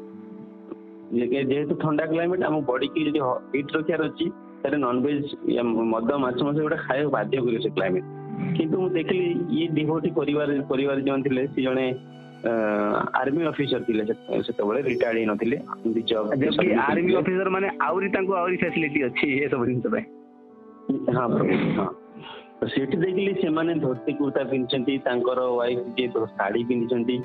[1.18, 3.20] ଯେହେତୁ ଥଣ୍ଡା କ୍ଲାଇମେଟ୍ ଆମ ବଡିକି ଯଦି
[3.54, 4.26] ହିଟ୍ ରଖିବାର ଅଛି
[4.62, 5.24] ତାହେଲେ ନନଭେଜ
[5.94, 8.06] ମଦ ମାଛ ମାଂସ ଏଗୁଡ଼ା ଖାଇବାକୁ ବାଧ୍ୟ କରିବ ସେ କ୍ଲାଇମେଟ୍
[8.58, 11.86] କିନ୍ତୁ ମୁଁ ଦେଖିଲି ଇଏ ଡିଭୋଟି ପରିବାର ପରିବାର ଜଣ ଥିଲେ ସେ ଜଣେ
[13.22, 14.04] ଆର୍ମି ଅଫିସର ଥିଲେ
[14.50, 15.58] ସେତେବେଳେ ରିଟାୟାର୍ଡ ହେଇନଥିଲେ
[16.90, 20.04] ଆର୍ମି ଅଫିସର ମାନେ ଆହୁରି ତାଙ୍କୁ ଆହୁରି ଫ୍ୟାସିଲିଟି ଅଛି ଏସବୁ ଜିନିଷ ପାଇଁ
[21.18, 21.88] ହଁ ପ୍ରଭୁ ହଁ
[22.76, 26.08] ସେଠି ଦେଖିଲି ସେମାନେ ଧୋତି କୁର୍ତ୍ତା ପିନ୍ଧିଛନ୍ତି ତାଙ୍କର ୱାଇଫ୍ ଯିଏ
[26.40, 27.16] ଶାଢୀ ପିନ୍ଧିଛନ୍ତି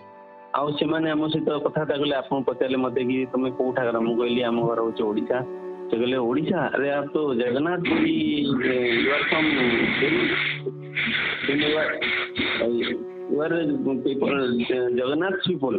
[0.58, 4.58] ଆଉ ସେମାନେ ଆମ ସହିତ କଥାବାର୍ତ୍ତା କଲେ ଆପଣ ପଚାରିଲେ ମୋତେ କି ତମେ କୋଉଠାକାର ମୁଁ କହିଲି ଆମ
[4.68, 5.38] ଘର ହେଉଛି ଓଡ଼ିଶା
[5.88, 8.12] ସେ କହିଲେ ଓଡ଼ିଶା ଆରେ ଆପ ତ Jagannath Puri
[8.60, 8.68] you
[9.14, 9.60] are from you
[13.42, 13.52] are
[14.06, 14.36] people
[15.00, 15.78] Jagannath people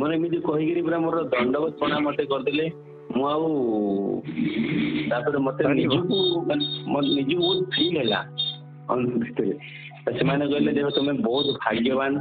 [0.00, 2.66] ମୋର ଏମିତି କହିକିରି ପୁରା ମୋର ଦଣ୍ଡବତ ପଣା ମୋତେ କରିଦେଲେ
[3.16, 3.46] ମୁଁ ଆଉ
[5.12, 6.16] ତାପରେ ମୋତେ ନିଜକୁ
[6.50, 8.20] ନିଜକୁ ବହୁତ ଫିଲ୍ ହେଲା
[9.26, 9.54] ଭିତରେ
[10.18, 12.12] ସେମାନେ କହିଲେ ଦେଖ ତୁମେ ବହୁତ ଭାଗ୍ୟବାନ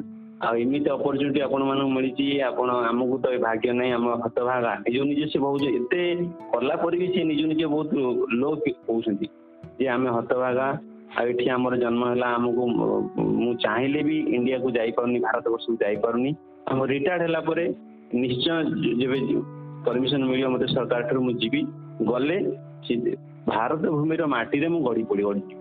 [0.47, 5.21] ଆଉ ଏମିତି ଅପରଚୁନିଟି ଆପଣମାନଙ୍କୁ ମିଳିଛି ଆପଣ ଆମକୁ ତ ଏ ଭାଗ୍ୟ ନାହିଁ ଆମ ହତଭାଗା ନିଜ ନିଜ
[5.33, 5.99] ସେ ଭାବୁଛି ଏତେ
[6.53, 7.91] କଲା ପରେ ବି ସେ ନିଜକୁ ନିଜେ ବହୁତ
[8.43, 8.49] ଲୋ
[8.87, 9.27] କହୁଛନ୍ତି
[9.81, 10.67] ଯେ ଆମେ ହତଭାଗା
[11.19, 12.63] ଆଉ ଏଠି ଆମର ଜନ୍ମ ହେଲା ଆମକୁ
[13.43, 16.31] ମୁଁ ଚାହିଁଲେ ବି ଇଣ୍ଡିଆକୁ ଯାଇପାରୁନି ଭାରତ ବର୍ଷକୁ ଯାଇପାରୁନି
[16.75, 17.65] ଆମ ରିଟାୟାର୍ଡ ହେଲା ପରେ
[18.23, 19.17] ନିଶ୍ଚୟ ଯେବେ
[19.89, 21.61] ପରମିଶନ ମିଳିବ ମୋତେ ସରକାରଠାରୁ ମୁଁ ଯିବି
[22.13, 22.37] ଗଲେ
[23.53, 25.60] ଭାରତ ଭୂମିର ମାଟିରେ ମୁଁ ଗଢ଼ି ପଡ଼ି ଗଢ଼ିଯିବି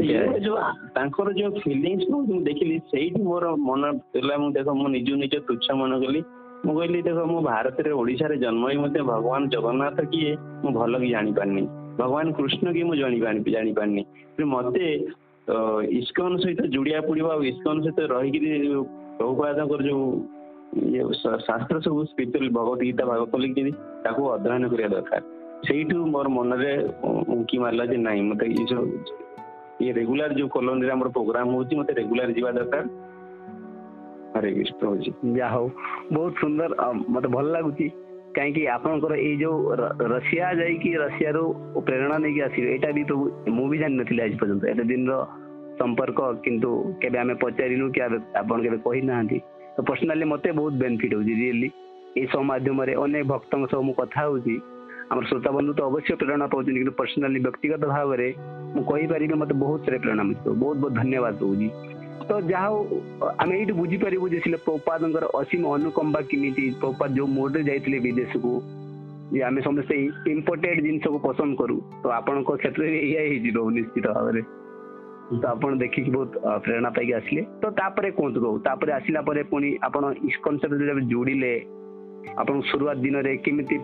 [0.00, 0.56] ଯୋଉ
[0.96, 3.82] ତାଙ୍କର ଯୋଉ ଫିଲିଙ୍ଗସ୍ କୁ ମୁଁ ଦେଖିଲି ସେଇଠି ମୋର ମନ
[4.14, 6.20] ଥିଲା ମୁଁ ଦେଖ ମୁଁ ନିଜକୁ ନିଜ ତୁଚ୍ଛ ମନେ କଲି
[6.68, 10.32] ମୁଁ କହିଲି ଦେଖ ମୁଁ ଭାରତରେ ଓଡ଼ିଶାରେ ଜନ୍ମ ହେଇ ମଧ୍ୟ ଭଗବାନ ଜଗନ୍ନାଥ କିଏ
[10.62, 11.62] ମୁଁ ଭଲ କି ଜାଣିପାରିନି
[12.00, 14.02] ଭଗବାନ କୃଷ୍ଣ କିଏ ମୁଁ ଜାଣିପାରିନି
[14.56, 14.84] ମତେ
[16.00, 18.48] ଇସ୍କନ ସହିତ ଯୋଡ଼ିବାକୁ ପଡ଼ିବ ଆଉ ଇସ୍କନ ସହିତ ରହିକିରି
[19.20, 20.04] ପ୍ରଭୁପାଦଙ୍କର ଯୋଉ
[21.48, 23.72] ଶାସ୍ତ୍ର ସବୁ ସ୍ପିଚୁଆଲ ଭଗବତ ଗୀତା ଭାଗବତ ଲେଖିଛନ୍ତି
[24.06, 25.22] ତାକୁ ଅଧ୍ୟୟନ କରିବା ଦରକାର
[25.68, 26.72] ସେଇଠୁ ମୋର ମନରେ
[27.36, 28.84] ଉଙ୍କି ମାରିଲା ଯେ ନାଇଁ ମତେ ଏଇ ସବୁ
[29.80, 32.88] ये रेगुलर जो कॉलोनी रे हमर प्रोग्राम होची मते रेगुलर जीवा दरकार
[34.38, 35.66] अरे विष्ट होची या हो
[36.12, 36.74] बहुत सुंदर
[37.08, 37.88] मते भल लागुची
[38.36, 39.50] काई की आपन कर ए जो
[40.00, 41.44] रशिया जाई की रशिया रो
[41.86, 43.16] प्रेरणा नै की आसी एटा भी तो
[43.56, 45.18] मु भी जान नथिले आज पजंत एते दिन रो
[45.80, 49.38] संपर्क किंतु केबे आमे पचारिनु की आपन केबे कहि नाहंती
[49.76, 51.70] तो पर्सनली मते बहुत बेनिफिट होची रियली
[52.22, 54.58] ए सो माध्यम रे अनेक भक्तन सो मु कथा होची
[55.12, 58.28] আমার শ্রোতা বন্ধু তো অবশ্যই প্রেরণা পাচ্ছেন কিন্তু পর্সনালি ব্যক্তিগত ভাবে
[58.74, 61.66] ମୁଁ କହିପାରିବି ମତେ ବହୁତ ସାରା ପ୍ରେରଣା ମିଳିଥିବ ବହୁତ ବହୁତ ଧନ୍ୟବାଦ ଦଉଛି
[62.28, 62.78] ତ ଯାହା ହଉ
[63.42, 68.52] ଆମେ ଏଇଠି ବୁଝିପାରିବୁ ଯେ ସିଲେ ପ୍ରପାଦଙ୍କର ଅସୀମ ଅନୁକମ୍ପା କେମିତି ପ୍ରପାଦ ଯୋଉ ମୋଡରେ ଯାଇଥିଲେ ବିଦେଶକୁ
[69.34, 69.94] ଯେ ଆମେ ସମସ୍ତେ
[70.36, 74.40] ଇମ୍ପୋର୍ଟେଡ୍ ଜିନିଷକୁ ପସନ୍ଦ କରୁ ତ ଆପଣଙ୍କ କ୍ଷେତ୍ରରେ ଏଇଆ ହେଇଯିବ ନିଶ୍ଚିତ ଭାବରେ
[75.40, 76.32] ତ ଆପଣ ଦେଖିକି ବହୁତ
[76.64, 81.02] ପ୍ରେରଣା ପାଇକି ଆସିଲେ ତ ତାପରେ କୁହନ୍ତୁ କହୁ ତାପରେ ଆସିଲା ପରେ ପୁଣି ଆପଣ ଇସ୍କନ ସହିତ ଯୋଉ
[81.14, 81.52] ଯୋଡ଼ିଲେ
[82.40, 83.76] ଆପଣ ଶୁରୁଆତ ଦିନରେ କେମିତି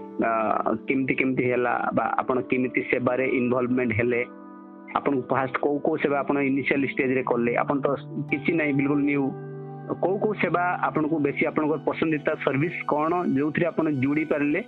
[0.91, 4.21] କେମିତି କେମିତି ହେଲା ବା ଆପଣ କେମିତି ସେବାରେ ଇନଭଲଭମେଣ୍ଟ ହେଲେ
[4.99, 7.89] ଆପଣଙ୍କୁ ଫାଷ୍ଟ କୋଉ କୋଉ ସେବା ଆପଣ ଇନିସିଆଲ ଷ୍ଟେଜରେ କଲେ ଆପଣ ତ
[8.33, 9.23] କିଛି ନାହିଁ ବିଲକୁଲ ନ୍ୟୁ
[10.05, 14.61] କୋଉ କୋଉ ସେବା ଆପଣଙ୍କୁ ବେଶୀ ଆପଣଙ୍କର ପସନ୍ଦିତା ସର୍ଭିସ କ'ଣ ଯୋଉଥିରେ ଆପଣ ଯୋଡ଼ି ପାରିଲେ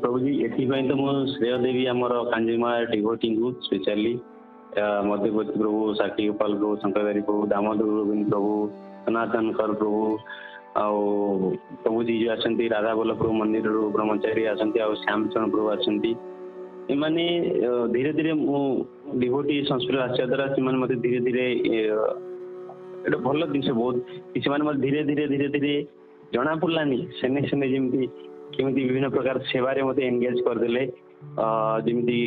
[0.00, 4.14] ପ୍ରଭୁଜୀ ଏଥିପାଇଁ ତ ମୁଁ ଶ୍ରେୟ ଦେବି ଆମର କାଞ୍ଜିମା ଡିଭୋଟିଙ୍କୁ ସ୍ପେଶାଲି
[5.10, 8.50] ମଧ୍ୟବର୍ତ୍ତୀ ପ୍ରଭୁ ସାକ୍ଷୀ ଗୋପାଳ ପ୍ରଭୁ ଶଙ୍କରଦାରୀ ପ୍ରଭୁ ଦାମୋଦର ଗୋବିନ୍ଦ ପ୍ରଭୁ
[9.04, 9.98] ସନାତନକର ପ୍ରଭୁ
[10.82, 10.96] ଆଉ
[11.84, 16.10] ସବୁ ଜିଜୁ ଆସନ୍ତି ରାଧା ବଲ୍ଲଭପ୍ରଭୁ ମନ୍ଦିରରୁ ବ୍ରହ୍ମଚାରୀ ଆସନ୍ତି ଆଉ ଶ୍ୟାମଚରଣ ପ୍ରଭୁ ଆସନ୍ତି
[16.94, 17.24] ଏମାନେ
[17.94, 18.60] ଧୀରେ ଧୀରେ ମୁଁ
[19.22, 21.44] ଡିଭୋଟି ସଂସ୍କୃତ ଆସିବା ଦ୍ୱାରା ସେମାନେ ମୋତେ ଧୀରେ ଧୀରେ
[23.04, 23.96] ଗୋଟେ ଭଲ ଜିନିଷ ବହୁତ
[24.44, 25.74] ସେମାନେ ମୋତେ ଧୀରେ ଧୀରେ ଧୀରେ ଧୀରେ
[26.34, 28.02] ଜଣା ପଡ଼ିଲାନି ସେନେ ସେନେ ଯେମିତି
[28.56, 30.82] କେମିତି ବିଭିନ୍ନ ପ୍ରକାର ସେବାରେ ମୋତେ ଏନଗେଜ କରିଦେଲେ
[31.86, 32.20] ଯେମିତି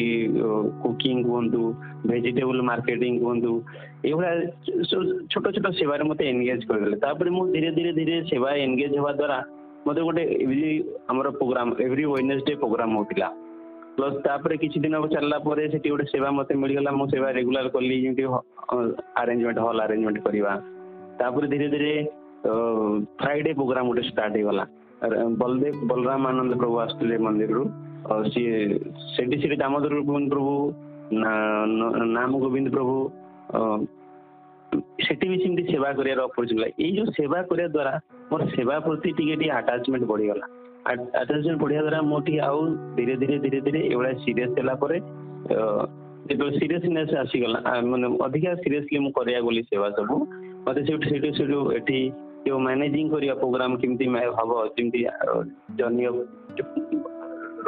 [0.83, 1.63] କୁକିଂ କୁହନ୍ତୁ
[2.09, 3.51] ଭେଜିଟେବୁଲ ମାର୍କେଟିଂ କୁହନ୍ତୁ
[4.07, 4.33] ଏଇଭଳିଆ
[5.33, 9.37] ଛୋଟ ଛୋଟ ସେବାରେ ମୋତେ ଏନଗେଜ କରିଦେଲେ ତାପରେ ମୁଁ ଧୀରେ ଧୀରେ ଧୀରେ ସେବା ଏନଗେଜ ହେବା ଦ୍ୱାରା
[9.87, 10.71] ମୋତେ ଗୋଟେ ଏଭ୍ରି
[11.11, 13.29] ଆମର ପ୍ରୋଗ୍ରାମ ଏଭ୍ରି ୱେନେସଡେ ପ୍ରୋଗ୍ରାମ ହେଉଥିଲା
[13.99, 17.95] ପ୍ଲସ୍ ତାପରେ କିଛି ଦିନ ଚାଲିଲା ପରେ ସେଠି ଗୋଟେ ସେବା ମୋତେ ମିଳିଗଲା ମୁଁ ସେବା ରେଗୁଲାର କଲି
[18.03, 18.23] ଯେମିତି
[19.21, 20.51] ଆରେଞ୍ଜମେଣ୍ଟ ହଲ୍ ଆରେଞ୍ଜମେଣ୍ଟ କରିବା
[21.21, 21.93] ତାପରେ ଧୀରେ ଧୀରେ
[23.21, 24.65] ଫ୍ରାଇଡେ ପ୍ରୋଗ୍ରାମ ଗୋଟେ ଷ୍ଟାର୍ଟ ହେଇଗଲା
[25.41, 27.63] ବଲଦେବ ବଲରାମ ଆନନ୍ଦ ପ୍ରଭୁ ଆସୁଥିଲେ ମନ୍ଦିରରୁ
[28.33, 28.55] ସିଏ
[29.15, 30.01] ସେଠି ସେଠି ଦାମୋଦର
[30.33, 30.53] ପ୍ରଭୁ
[31.17, 32.97] ନାମ ଗୋବିନ୍ଦ ପ୍ରଭୁ
[35.05, 37.93] ସେଠି ବି ସେମିତି ସେବା କରିବାର ଅପରଚୁନିଟି ଏଇ ଯୋଉ ସେବା କରିବା ଦ୍ଵାରା
[38.33, 40.45] ମୋର ସେବା ପ୍ରତି ଟିକେ ଟିକେ ଆଟାଚମେଣ୍ଟ ବଢିଗଲା
[41.21, 42.59] ଆଟାଚମେଣ୍ଟ ବଢିବା ଦ୍ୱାରା ମୁଁ ଟିକେ ଆଉ
[42.97, 47.59] ଧୀରେ ଧୀରେ ଧୀରେ ଧୀରେ ଏଇଭଳିଆ ସିରିୟସ୍ ହେଲା ପରେ ଯେତେବେଳେ ସିରିୟସନେସ୍ ଆସିଗଲା
[47.93, 50.15] ମାନେ ଅଧିକା ସିରିୟସଲି ମୁଁ କରିବାକୁ ଗଲି ସେବା ସବୁ
[50.69, 52.01] ମତେ ସେଠୁ ସେଠୁ ସେଠୁ ଏଠି
[52.49, 54.05] ଯୋଉ ମ୍ୟାନେଜିଂ କରିବା ପ୍ରୋଗ୍ରାମ କେମିତି
[54.39, 54.99] ହବ ଯେମିତି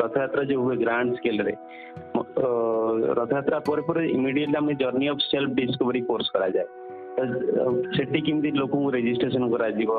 [0.01, 1.53] ରଥଯାତ୍ରା ଯୋଉ ହୁଏ ଗ୍ରାଣ୍ଡ ସ୍କେଲରେ
[3.19, 6.67] ରଥଯାତ୍ରା ପରେ ପରେ ଇମିଡିଏଟଲି ଆମେ journey of self discovery course କରାଯାଏ
[7.97, 9.91] ସେଠି କେମିତି ଲୋକଙ୍କୁ ରେଜିଷ୍ଟ୍ରେସନ କରାଯିବ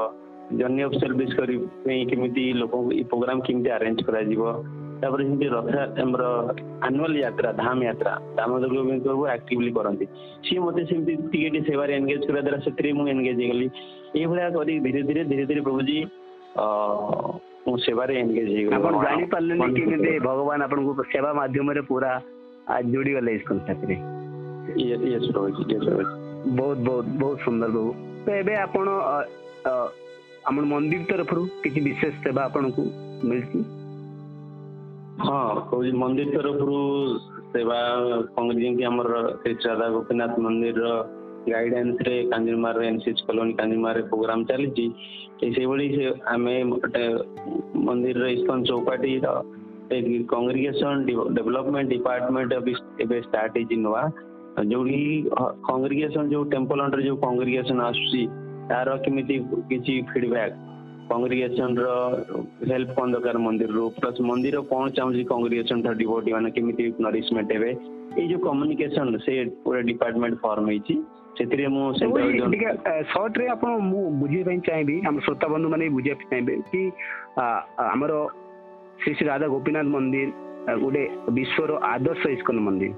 [0.61, 1.57] ଜର୍ଣ୍ଣି ଅଫ୍ ସେଲ୍ଫ ଡିସ୍କଭରି
[1.87, 4.43] ପାଇଁ କେମିତି ଲୋକଙ୍କୁ ଏଇ ପ୍ରୋଗ୍ରାମ କେମିତି ଆରେଞ୍ଜ କରାଯିବ
[5.03, 5.69] ତାପରେ ଯେମିତି ରଥ
[6.07, 6.23] ଆମର
[6.89, 10.07] ଆନୁଆଲ ଯାତ୍ରା ଧାମ ଯାତ୍ରା ଦାମୋଦର ଗୋବିନ୍ଦ ପ୍ରଭୁ ଆକ୍ଟିଭଲି କରନ୍ତି
[10.47, 13.67] ସିଏ ମୋତେ ସେମିତି ଟିକେ ଟିକେ ସେବାରେ ଏନଗେଜ କରିବା ଦ୍ୱାରା ସେଥିରେ ମୁଁ ଏନଗେଜ ହେଇଗଲି
[14.21, 15.99] ଏଇଭଳିଆ କରି ଧୀରେ ଧୀରେ ଧୀରେ ଧୀରେ ପ୍ରଭୁଜୀ
[17.67, 22.13] ମୁଁ ସେବାରେ ଏନଗେଜ ହେଇଗଲି ଆପଣ ଜାଣିପାରିଲେନି କେମିତି ଭଗବାନ ଆପଣଙ୍କୁ ସେବା ମାଧ୍ୟମରେ ପୁରା
[22.71, 23.99] जोड़ी वाला स्कूल पाखे
[26.59, 27.91] ବହୁତ ବହୁତ ବହୁତ ସୁନ୍ଦର ବାବୁ
[28.27, 28.85] ତ ଏବେ ଆପଣ
[30.51, 32.85] ଆମ ମନ୍ଦିର ତରଫରୁ କିଛି ବିଶେଷ ସେବା ଆପଣଙ୍କୁ
[33.33, 33.59] ମିଳିଛି
[35.27, 36.81] ହଁ କହୁଛି ମନ୍ଦିର ତରଫରୁ
[37.53, 37.79] ସେବା
[38.39, 40.89] କଂଗ୍ରେସ ଯେମିତି ଆମର ଶ୍ରୀ ରାଧା ଗୋପୀନାଥ ମନ୍ଦିରର
[41.53, 44.87] ଗାଇଡାନ୍ସରେ କାଞ୍ଜିମାରେ ଏନ୍ସିଏଚ୍ କଲୋନୀ କାଞ୍ଜିମାରେ ପ୍ରୋଗ୍ରାମ ଚାଲିଛି
[45.57, 45.89] ସେଇଭଳି
[46.35, 47.05] ଆମେ ଗୋଟେ
[47.91, 49.27] ମନ୍ଦିରର ଇସ୍କନ ଚୌପାଟିର
[49.93, 50.05] एक
[51.37, 52.53] डेवलपमेंट डिपार्टमेंट
[53.25, 54.03] स्टार्ट नुआ
[54.73, 54.79] जो
[55.69, 58.27] कांग्रेगेशन जो टेम्पल अंडर जो कांग्रेगेशन आसुची
[58.71, 59.37] तार केमिति
[59.69, 60.51] किछि फीडबैक
[61.11, 67.71] कांग्रेगेशन दरकार मंदिर रो प्लस मंदिर कोन चाहू कांग्रेगेशन डिवोटी माने केमिति नरिशमेंट हेबे
[68.21, 69.33] ए जो कम्युनिकेशन से
[69.65, 70.97] पूरा डिपार्टमेंट फॉर्म हेछि
[71.39, 72.29] सेतिरे मु सेंट्रल
[73.13, 76.41] श्रोता बंधु माने बुझि पई
[76.75, 76.83] कि
[77.39, 78.31] हमरो
[79.03, 81.01] ଶ୍ରୀ ଶ୍ରୀ ରାଧା ଗୋପୀନାଥ ମନ୍ଦିର ଗୋଟେ
[81.37, 82.93] ବିଶ୍ୱର ଆଦର୍ଶ ଇସ୍କନ ମନ୍ଦିର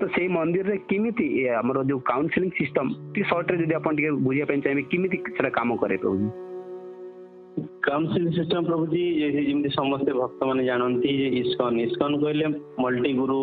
[0.00, 1.26] ତ ସେଇ ମନ୍ଦିରରେ କେମିତି
[1.60, 5.68] ଆମର ଯୋଉ କାଉନସିଲିଂ ସିଷ୍ଟମ ଟିକେ ସର୍ଟରେ ଯଦି ଆପଣ ଟିକେ ବୁଝିବା ପାଇଁ ଚାହିଁବେ କେମିତି ସେଟା କାମ
[5.82, 6.16] କରେ ପ୍ରଭୁ
[7.88, 9.02] କାଉନସିଲିଂ ସିଷ୍ଟମ ପ୍ରଭୁଜୀ
[9.48, 12.46] ଯେମିତି ସମସ୍ତେ ଭକ୍ତମାନେ ଜାଣନ୍ତି ଯେ ଇସ୍କନ ଇସ୍କନ କହିଲେ
[12.84, 13.38] ମଲ୍ଟି ଗୁରୁ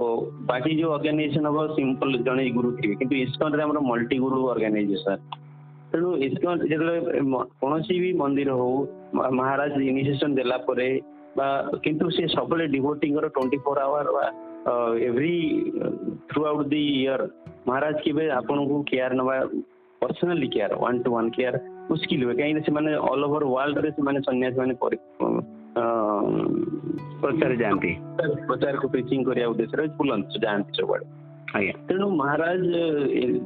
[0.00, 0.02] ଓ
[0.50, 5.14] ବାକି ଯୋଉ ଅର୍ଗାନାଇଜେସନ ହବ ସିମ୍ପଲ ଜଣେ ଗୁରୁ ଥିବେ କିନ୍ତୁ ଇସ୍କନରେ ଆମର ମଲ୍ଟି ଗୁରୁ ଅର୍ଗାନାଇଜେସନ
[5.92, 7.00] ତେଣୁ ଇସ୍କନ ଯେତେବେଳେ
[7.60, 8.74] କୌଣସି ବି ମନ୍ଦିର ହଉ
[9.40, 10.88] ମହାରାଜ ଇନିସିଏସନ ଦେଲା ପରେ
[11.84, 14.08] কিন্তু ସେ ସବୁବେଳେ ଡିଭୋଟିଙ୍କର twenty four hour
[15.08, 15.34] every
[16.50, 17.24] throughout the year
[17.70, 19.36] Maharaj କେବେ ଆପଣଙ୍କୁ କେୟାର ନେବା
[20.02, 21.56] personally care one to one care
[21.90, 24.74] ମୁସ୍କିଲ ହୁଏ କାହିଁକିନା ସେମାନେ ଅଲ୍ ଓଭର ୱାର୍ଲଡରେ ସେମାନେ ସନ୍ୟାସୀ ମାନେ
[27.24, 27.92] ପ୍ରଚାର ଯାଆନ୍ତି
[28.50, 31.06] ପ୍ରଚାରକୁ ପ୍ରିଚିଂ କରିବା ଉଦ୍ଦେଶ୍ୟରେ ବୁଲନ୍ତି ଯାଆନ୍ତି ସବୁଆଡେ
[31.56, 32.62] ଆଜ୍ଞା ତେଣୁ ମହାରାଜ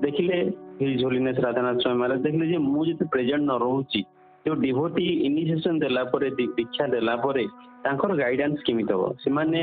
[0.05, 0.37] ଦେଖିଲେ
[0.85, 4.01] ହିଜ୍ ହୋଲିନେସ୍ ରାଧାନାଥ ସ୍ୱାମୀ ମହାରାଜ ଦେଖିଲେ ଯେ ମୁଁ ଯଦି ପ୍ରେଜେଣ୍ଟ ନ ରହୁଛି
[4.46, 7.44] ଯୋଉ ଡିଭୋଟି ଇନିସିଏସନ୍ ଦେଲା ପରେ ଦୀକ୍ଷା ଦେଲା ପରେ
[7.87, 9.61] ତାଙ୍କର ଗାଇଡାନ୍ସ କେମିତି ହବ ସେମାନେ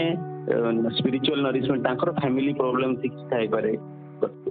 [0.98, 3.72] ସ୍ପିରିଚୁଆଲ ନରିସମେଣ୍ଟ ତାଙ୍କର ଫ୍ୟାମିଲି ପ୍ରୋବ୍ଲେମ କିଛି ଥାଇପାରେ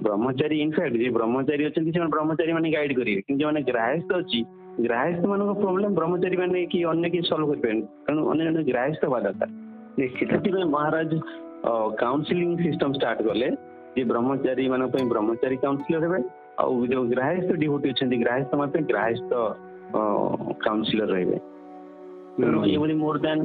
[0.06, 4.40] ବ୍ରହ୍ମଚାରୀ ଇନଫ୍ୟାକ୍ଟ ଯିଏ ବ୍ରହ୍ମଚାରୀ ଅଛନ୍ତି ସେମାନେ ବ୍ରହ୍ମଚାରୀ ମାନେ ଗାଇଡ୍ କରିବେ କିନ୍ତୁ ମାନେ ଗ୍ରାହସ୍ଥ ଅଛି
[4.88, 9.18] ଗ୍ରାହସ୍ଥ ମାନଙ୍କ ପ୍ରୋବ୍ଲେମ ବ୍ରହ୍ମଚାରୀ ମାନେ କି ଅନ୍ୟ କିଛି ସଲ୍ଭ କରିପାରିବେନି କାରଣ ଅନ୍ୟ ଜଣେ ଗ୍ରାହସ୍ଥ ହେବା
[9.26, 9.50] ଦରକାର
[10.00, 11.12] ନିଶ୍ଚିତ ସେଥିପାଇଁ ମହାରାଜ
[12.02, 13.48] କାଉନସିଲିଂ ସିଷ୍ଟମ ଷ୍ଟାର୍ଟ କଲେ
[13.98, 16.20] ଯେ ବ୍ରହ୍ମଚାରୀ ମାନଙ୍କ ପାଇଁ ବ୍ରହ୍ମଚାରୀ କାଉନସିଲର ହେବେ
[16.64, 19.32] ଆଉ ଯୋଉ ଗ୍ରାହସ୍ଥ ଡିଭୋଟି ଅଛନ୍ତି ଗ୍ରାହସ୍ଥ ମାନଙ୍କ ପାଇଁ ଗ୍ରାହସ୍ଥ
[19.96, 23.40] काउन्सिलर राहिले मोर देन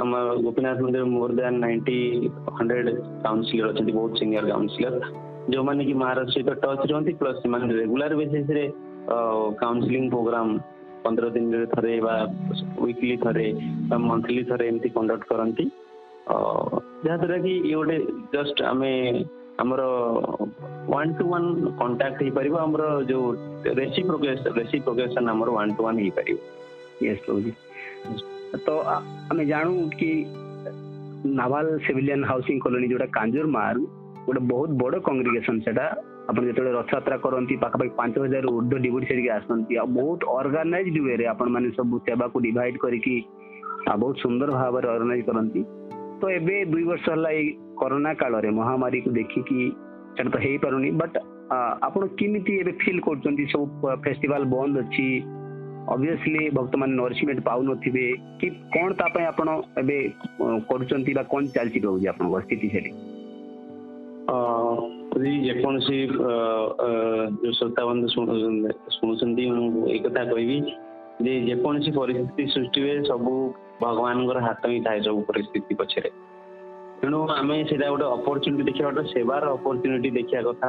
[0.00, 1.94] ଆମ ଗୋପୀନାଥ ମନ୍ଦିର ମୋର ଦେନ୍ ନାଇଣ୍ଟି
[2.58, 2.88] ହଣ୍ଡ୍ରେଡ୍
[3.24, 4.96] କାଉନସିଲର ଅଛନ୍ତି ବହୁତ ସିନିୟର କାଉନସିଲର
[5.54, 8.62] ଯେଉଁମାନେ କି ମହାରାଜ ସହିତ ଟଚ୍ ରୁହନ୍ତି ପ୍ଲସ୍ ସେମାନେ ରେଗୁଲାର ବେସିସ୍ରେ
[9.62, 10.48] କାଉନସିଲିଂ ପ୍ରୋଗ୍ରାମ
[11.04, 12.14] ପନ୍ଦର ଦିନରେ ଥରେ ବା
[12.84, 13.46] ୱିକଲି ଥରେ
[13.90, 15.66] ବା ମନ୍ଥଲି ଥରେ ଏମିତି କଣ୍ଡକ୍ଟ କରନ୍ତି
[17.04, 17.98] ଯାହାଦ୍ୱାରା କି ଇଏ ଗୋଟେ
[18.36, 18.92] ଜଷ୍ଟ ଆମେ
[19.62, 21.46] ଆମର ୱାନ୍ ଟୁ ୱାନ୍
[21.80, 23.26] କଣ୍ଟାକ୍ଟ ହେଇପାରିବ ଆମର ଯୋଉ
[23.78, 24.00] ରେସି
[24.58, 26.36] ରେସି ପ୍ରୋଗ୍ରେସନ୍ ଆମର ୱାନ୍ ଟୁ ୱାନ୍ ହେଇପାରିବ
[27.04, 27.52] ୟେସ୍ ପ୍ରଭୁଜୀ
[28.66, 28.68] ତ
[29.34, 30.10] ଆମେ ଜାଣୁ କି
[31.40, 33.76] ନାଭାଲ ସିଭିଲିଆନ ହାଉସିଂ କଲୋନୀ ଯୋଉଟା କାଞ୍ଜୁରମାଲ
[34.26, 35.86] ଗୋଟେ ବହୁତ ବଡ଼ କଂଗ୍ରିଗେସନ୍ ସେଟା
[36.30, 41.24] ଆପଣ ଯେତେବେଳେ ରଥଯାତ୍ରା କରନ୍ତି ପାଖାପାଖି ପାଞ୍ଚ ହଜାରରୁ ଉର୍ଦ୍ଧ୍ୱ ଡିଭୋଟି ସେଠିକି ଆସନ୍ତି ଆଉ ବହୁତ ଅର୍ଗାନାଇଜଡ ୱେରେ
[41.34, 43.16] ଆପଣମାନେ ସବୁ ସେବାକୁ ଡିଭାଇଡ କରିକି
[44.04, 45.60] ବହୁତ ସୁନ୍ଦର ଭାବରେ ଅର୍ଗାନାଇଜ କରନ୍ତି
[46.20, 47.46] ତ ଏବେ ଦୁଇ ବର୍ଷ ହେଲା ଏଇ
[47.80, 49.56] କରୋନା କାଳରେ ମହାମାରୀକୁ ଦେଖିକି
[50.18, 51.16] ସେଟା ତ ହେଇପାରୁନି ବଟ୍
[51.88, 53.64] ଆପଣ କେମିତି ଏବେ ଫିଲ୍ କରୁଛନ୍ତି ସବୁ
[54.06, 55.06] ଫେଷ୍ଟିଭାଲ ବନ୍ଦ ଅଛି
[55.94, 58.06] ଅବଭିୟସଲି ଭକ୍ତମାନେ ନରିସମେଣ୍ଟ ପାଉନଥିବେ
[58.38, 59.48] କି କ'ଣ ତା ପାଇଁ ଆପଣ
[59.82, 59.98] ଏବେ
[60.70, 62.92] କରୁଛନ୍ତି ବା କ'ଣ ଚାଲିଛି ରହୁଛି ଆପଣଙ୍କ ସ୍ଥିତି ସେଠି
[65.16, 66.86] ଯଦି ଯେକୌଣସି ଯୋଉ
[67.60, 68.08] ଶ୍ରୋତାବନ୍ଧୁ
[68.96, 70.56] ଶୁଣୁଛନ୍ତି ମୁଁ ଏଇ କଥା କହିବି
[71.28, 73.36] ଯେ ଯେକୌଣସି ପରିସ୍ଥିତି ସୃଷ୍ଟି ହୁଏ ସବୁ
[73.84, 76.10] ଭଗବାନଙ୍କର ହାତ ହିଁ ଥାଏ ସବୁ ପରିସ୍ଥିତି ପଛରେ
[77.00, 80.66] ତେଣୁ ଆମେ ସେଇଟା ଗୋଟେ ଅପରଚୁନିଟି ଦେଖିବା ଗୋଟେ ସେବାର ଅପରଚୁନିଟି ଦେଖିବା କଥା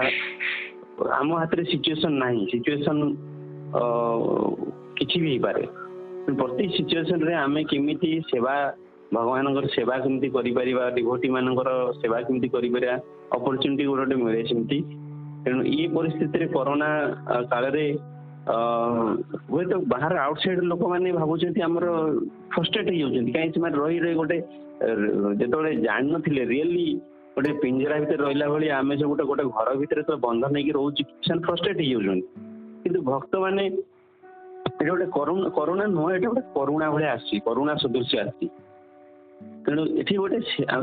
[1.19, 3.01] ଆମ ହାତରେ ସିଚୁଏସନ୍ ନାହିଁ ସିଚୁଏସନ୍
[4.99, 5.63] କିଛି ବି ହେଇପାରେ
[6.41, 8.55] ପ୍ରତି ସିଚୁଏସନ୍ରେ ଆମେ କେମିତି ସେବା
[9.17, 12.95] ଭଗବାନଙ୍କର ସେବା କେମିତି କରିପାରିବା ଡିଭୋଟି ମାନଙ୍କର ସେବା କେମିତି କରିପାରିବା
[13.39, 14.79] ଅପରଚୁନିଟି ଗୋଟେ ମିଳେ ସେମିତି
[15.45, 16.89] ତେଣୁ ଏ ପରିସ୍ଥିତିରେ କରୋନା
[17.53, 17.85] କାଳରେ
[18.47, 21.85] ହୁଏତ ବାହାର ଆଉଟସାଇଡ୍ ଲୋକମାନେ ଭାବୁଛନ୍ତି ଆମର
[22.53, 24.37] ଫ୍ରଷ୍ଟ୍ରେଟ୍ ହେଇଯାଉଛନ୍ତି କାହିଁକି ସେମାନେ ରହି ରହି ଗୋଟେ
[25.41, 26.85] ଯେତେବେଳେ ଜାଣିନଥିଲେ ରିଏଲି
[27.37, 31.01] ଗୋଟେ ପିଞ୍ଜରା ଭିତରେ ରହିଲା ଭଳି ଆମେ ସବୁ ଗୋଟେ ଗୋଟେ ଘର ଭିତରେ ତ ବନ୍ଧନ ହେଇକି ରହୁଛୁ
[31.27, 32.27] ସେମାନେ ଫ୍ରଷ୍ଟ୍ରେଟ୍ ହେଇଯାଉଛନ୍ତି
[32.85, 38.45] କିନ୍ତୁ ଭକ୍ତମାନେ ଏଇଟା ଗୋଟେ କରୁଣା କରୁଣା ନୁହଁ ଏଇଟା ଗୋଟେ କରୁଣା ଭଳିଆ ଆସୁଛି କରୁଣା ସଦୃଶ ଆସିଛି
[39.65, 40.39] ତେଣୁ ଏଠି ଗୋଟେ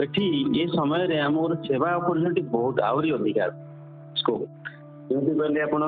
[0.07, 0.27] ଏଠି
[0.63, 3.47] ଏ ସମୟରେ ଆମର ସେବା ଅପରଚୁନିଟି ବହୁତ ଆହୁରି ଅଧିକା
[4.21, 4.45] ସ୍କୋପ୍
[5.09, 5.83] ଯେମିତି କହିଲେ ଆପଣ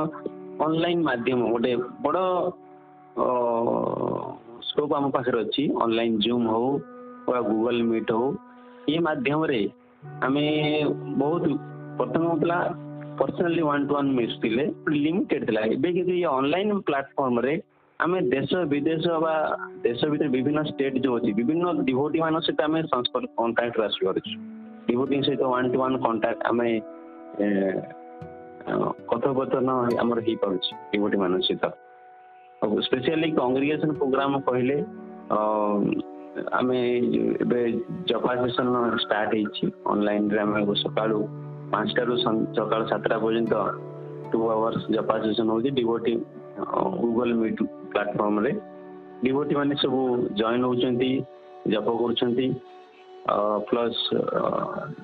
[0.65, 1.73] ଅନଲାଇନ୍ ମାଧ୍ୟମ ଗୋଟେ
[2.05, 2.21] ବଡ଼
[4.69, 6.69] ସ୍କୋପ୍ ଆମ ପାଖରେ ଅଛି ଅନଲାଇନ୍ ଜୁମ୍ ହଉ
[7.27, 8.29] ବା ଗୁଗଲ୍ ମିଟ୍ ହଉ
[8.95, 9.59] ଏ ମାଧ୍ୟମରେ
[10.29, 10.45] ଆମେ
[11.23, 11.45] ବହୁତ
[12.01, 12.59] ପ୍ରଥମେ ହେଉଥିଲା
[13.21, 17.55] ପର୍ସନାଲି ୱାନ୍ ଟୁ ୱାନ୍ ମିଶୁଥିଲେ ଥିଲେ ଲିମିଟେଡ୍ ଥିଲା ଏବେ କିନ୍ତୁ ଏ ଅନଲାଇନ୍ ପ୍ଲାଟଫର୍ମରେ
[18.07, 19.35] ଆମେ ଦେଶ ବିଦେଶ ବା
[19.87, 22.81] ଦେଶ ଭିତରେ ବିଭିନ୍ନ ଷ୍ଟେଟ୍ ଯେଉଁ ଅଛି ବିଭିନ୍ନ ଡିଭୋଟି ମାନଙ୍କ ସହିତ ଆମେ
[23.41, 24.33] କଣ୍ଟାକ୍ଟରେ ଆସିପାରୁଛୁ
[24.91, 26.69] ଡିଭୋଟି ସହିତ ୱାନ୍ ଟୁ ୱାନ୍ କଣ୍ଟାକ୍ଟ ଆମେ
[29.11, 29.69] কথোপকথନ
[30.03, 31.65] ଆମର ହେଇପାରୁଛି ୟୁବଟି ମାନଙ୍କ ସହିତ
[32.87, 34.77] ସ୍ପେସିଆଲି କଂଗ୍ରିଗେସନ ପ୍ରୋଗ୍ରାମ କହିଲେ
[36.61, 36.79] ଆମେ
[37.45, 37.61] ଏବେ
[38.11, 38.75] ଜପା ସେସନ
[39.05, 41.19] ଷ୍ଟାର୍ଟ ହେଇଛି ଅନଲାଇନରେ ଆମେ ସକାଳୁ
[41.75, 42.13] ପାଞ୍ଚଟାରୁ
[42.57, 43.55] ସକାଳ ସାତଟା ପର୍ଯ୍ୟନ୍ତ
[44.33, 46.15] ଟୁ ଆୱାର୍ସ ଜପା ସେସନ ହଉଛି ଡିଭୋଟି
[47.05, 47.61] ଗୁଗଲ ମିଟ୍
[47.95, 48.53] ପ୍ଲାଟଫର୍ମରେ
[49.25, 50.01] ଡିଭୋଟି ମାନେ ସବୁ
[50.41, 51.11] ଜଏନ୍ ହଉଛନ୍ତି
[51.75, 52.47] ଜପ କରୁଛନ୍ତି
[53.71, 54.01] ପ୍ଲସ୍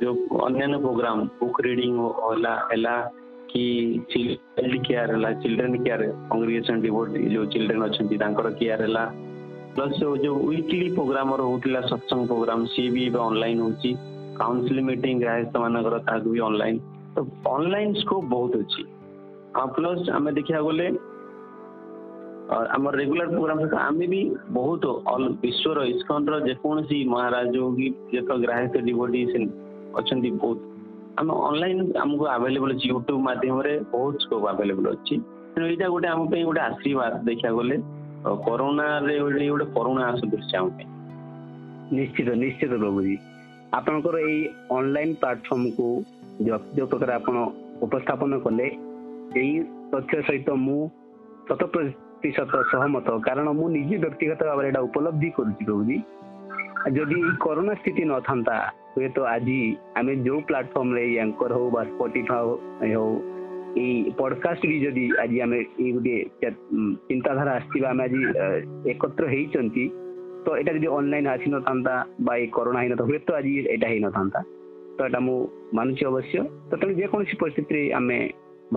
[0.03, 0.17] ଯୋଉ
[0.49, 1.93] ଅନ୍ୟାନ୍ୟ ପ୍ରୋଗ୍ରାମ ବୁକ୍ ରିଡିଂ
[2.27, 2.95] ହେଲା ହେଲା
[3.57, 6.01] चिल्ड केयर है चिल्ड्रेन केयर
[6.33, 9.05] कंग्रेगेशन डिवोट जो चिल्ड्रेन अच्छा केयर है
[9.75, 16.79] प्लस जो विकली प्रोग्राम रोला सत्संग प्रोग्राम सी भी अनलाइन होउनसिली मीट गृहस्थ भी अनलाइन
[17.17, 17.23] तो
[17.57, 18.85] अनलाइन स्कोप बहुत अच्छी
[19.57, 20.89] प्लस आम देखा गले
[22.77, 24.25] आम प्रोग्राम आम भी
[24.61, 24.87] बहुत
[25.45, 26.75] विश्वर इस्कन रेको
[27.11, 27.95] महाराज हो कि
[28.31, 29.25] ग्राहस्थ डिवोटी
[29.97, 30.69] अच्छा बहुत
[31.21, 35.17] ଆମ ଅନଲାଇନ୍ ଆମକୁ ଆଭେଲେବୁଲ୍ ଅଛି ୟୁଟ୍ୟୁବ୍ ମାଧ୍ୟମରେ ବହୁତ ସ୍କୋପ୍ ଆଭେଲେବଲ୍ ଅଛି
[35.55, 37.77] ତେଣୁ ଏଇଟା ଗୋଟେ ଆମ ପାଇଁ ଗୋଟେ ଆଶୀର୍ବାଦ ଦେଖିବାକୁ ଗଲେ
[38.47, 40.89] କରୋନାରେ ଗୋଟେ କରୋନା କରୁଣା ଆସୁଛି ଆମ ପାଇଁ
[41.99, 43.15] ନିଶ୍ଚିତ ନିଶ୍ଚିତ ପ୍ରଭୁଜୀ
[43.79, 44.41] ଆପଣଙ୍କର ଏଇ
[44.79, 45.87] ଅନଲାଇନ୍ ପ୍ଲାଟଫର୍ମକୁ
[46.81, 47.37] ଯେଉଁ ପ୍ରକାର ଆପଣ
[47.87, 48.67] ଉପସ୍ଥାପନ କଲେ
[49.43, 49.53] ଏଇ
[49.93, 50.81] ତଥ୍ୟ ସହିତ ମୁଁ
[51.49, 55.97] ଶତ ପ୍ରତିଶତ ସହମତ କାରଣ ମୁଁ ନିଜେ ବ୍ୟକ୍ତିଗତ ଭାବରେ ଏଇଟା ଉପଲବ୍ଧି କରୁଛି ପ୍ରଭୁଜୀ
[56.99, 58.57] ଯଦି ଏଇ କରୋନା ସ୍ଥିତି ନଥାନ୍ତା
[58.95, 59.59] ହୁଏତ ଆଜି
[59.99, 63.13] ଆମେ ଯୋଉ ପ୍ଲାଟଫର୍ମରେ ଏଇ ଆଙ୍କର ହଉ ବା ସ୍ପଟିଫାଏ ହଉ
[63.83, 66.21] ଏଇ ପଡକାଷ୍ଟ ବି ଯଦି ଆଜି ଆମେ ଏଇ ଗୋଟିଏ
[67.11, 68.21] ଚିନ୍ତାଧାରା ଆସିଥିବା ଆମେ ଆଜି
[68.95, 69.85] ଏକତ୍ର ହେଇଛନ୍ତି
[70.45, 71.95] ତ ଏଇଟା ଯଦି ଅନଲାଇନ୍ ଆସିନଥାନ୍ତା
[72.29, 74.41] ବା ଏଇ କରୋନା ହେଇନଥାନ୍ତା ହୁଏତ ଆଜି ଏଇଟା ହେଇନଥାନ୍ତା
[74.97, 75.37] ତ ଏଇଟା ମୁଁ
[75.79, 76.35] ମାନୁଛି ଅବଶ୍ୟ
[76.71, 78.19] ତ ତେଣୁ ଯେକୌଣସି ପରିସ୍ଥିତିରେ ଆମେ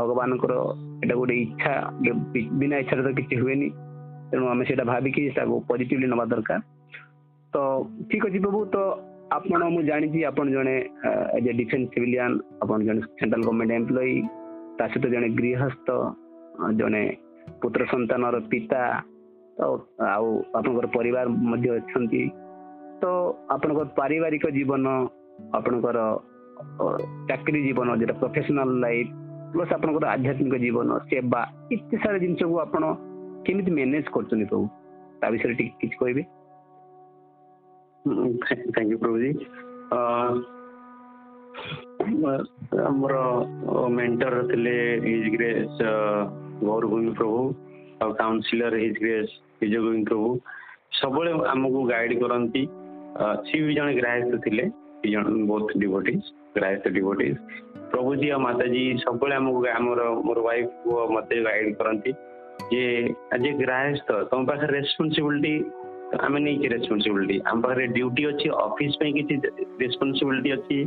[0.02, 0.54] ଭଗବାନଙ୍କର
[1.02, 1.74] ଏଇଟା ଗୋଟେ ଇଚ୍ଛା
[2.62, 3.68] ବିନା ଇଚ୍ଛାରେ ତ କିଛି ହୁଏନି
[4.32, 6.58] ତେଣୁ ଆମେ ସେଇଟା ଭାବିକି ତାକୁ ପଜିଟିଭଲି ନେବା ଦରକାର
[7.54, 7.58] ତ
[8.10, 8.80] ଠିକ ଅଛି ପ୍ରଭୁ ତ
[9.36, 10.74] ଆପଣ ମୁଁ ଜାଣିଛି ଆପଣ ଜଣେ
[11.38, 12.36] ଏଜ୍ ଏ ଡିଫେନ୍ସ ସିଭିଲିଆନ୍
[12.66, 14.18] ଆପଣ ଜଣେ ସେଣ୍ଟ୍ରାଲ ଗଭର୍ଣ୍ଣମେଣ୍ଟ ଏମ୍ପ୍ଲୟି
[14.80, 15.90] ତା ସହିତ ଜଣେ ଗୃହସ୍ଥ
[16.82, 17.04] ଜଣେ
[17.64, 18.82] ପୁତ୍ର ସନ୍ତାନର ପିତା
[19.58, 19.62] ତ
[20.16, 20.28] ଆଉ
[20.60, 22.22] ଆପଣଙ୍କର ପରିବାର ମଧ୍ୟ ଅଛନ୍ତି
[23.02, 23.04] ତ
[23.56, 24.86] ଆପଣଙ୍କର ପାରିବାରିକ ଜୀବନ
[25.60, 26.00] ଆପଣଙ୍କର
[27.32, 29.10] ଚାକିରି ଜୀବନ ଯେଉଁଟା ପ୍ରଫେସନାଲ ଲାଇଫ୍
[29.56, 31.42] ପ୍ଲସ୍ ଆପଣଙ୍କର ଆଧ୍ୟାତ୍ମିକ ଜୀବନ ସେବା
[31.76, 32.84] ଏତେ ସାରା ଜିନିଷକୁ ଆପଣ
[33.48, 34.66] କେମିତି ମ୍ୟାନେଜ କରୁଛନ୍ତି ସବୁ
[35.20, 36.24] ତା ବିଷୟରେ ଟିକେ କିଛି କହିବେ
[38.08, 39.34] थैंक यू प्रभु जी
[42.90, 43.18] ଆମର
[43.98, 44.72] ମେଣ୍ଟର ଥିଲେ
[45.06, 45.78] ହିଜ୍ ଗ୍ରେସ୍
[46.68, 47.38] ଗୌର ଗୋବିନ୍ଦ ପ୍ରଭୁ
[48.06, 50.28] ଆଉ councillor his grace Vijay Govind Prabhu
[51.00, 52.64] ସବୁବେଳେ ଆମକୁ ଗାଇଡ୍ କରନ୍ତି
[53.48, 54.66] ସିଏ ବି ଜଣେ ଗ୍ରାହସ୍ଥ ଥିଲେ
[55.06, 57.40] ଦୁଇ ଜଣ ବହୁତ ଡିଭୋଟିସ୍ ଗ୍ରାହସ୍ଥ ଡିଭୋଟିସ୍
[57.96, 62.14] ପ୍ରଭୁଜୀ ଆଉ ମାତାଜୀ ସବୁବେଳେ ଆମକୁ ଆମର ମୋର ୱାଇଫ୍ ମୋତେ ଗାଇଡ୍ କରନ୍ତି
[62.74, 62.86] ଯେ
[63.38, 65.56] ଆଜି ଗ୍ରାହସ୍ଥ ତମ ପାଖରେ ରେସ୍ପନ୍ସିବିଲିଟି
[66.24, 69.34] ଆମେ ନେଇଛେ ରେସ୍ପନ୍ସିବିଲିଟି ଆମ ପାଖରେ ଡ୍ୟୁଟି ଅଛି ଅଫିସ୍ ପାଇଁ କିଛି
[69.84, 70.78] ରେସ୍ପନ୍ସିବିଲିଟି ଅଛି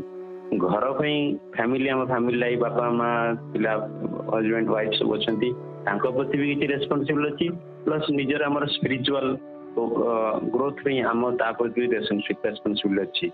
[0.65, 1.17] ଘର ପାଇଁ
[1.57, 3.09] ଫ୍ୟାମିଲି ଆମ ଫ୍ୟାମିଲି ଲାଇଫ୍ ବାପା ମା
[3.57, 3.73] ପିଲା
[4.33, 5.51] ହଜବେଣ୍ଡ ୱାଇଫ୍ ସବୁ ଅଛନ୍ତି
[5.89, 7.47] ତାଙ୍କ ପ୍ରତି ବି କିଛି ରେସ୍ପନ୍ସିବିଲ୍ ଅଛି
[7.89, 9.31] ପ୍ଲସ୍ ନିଜର ଆମର ସ୍ପିରିଚୁଆଲ୍
[10.55, 13.27] ଗ୍ରୋଥ ପାଇଁ ଆମ ତା ପ୍ରତି ବି ରେସ୍ପନ୍ସିବିଲ୍ ଅଛି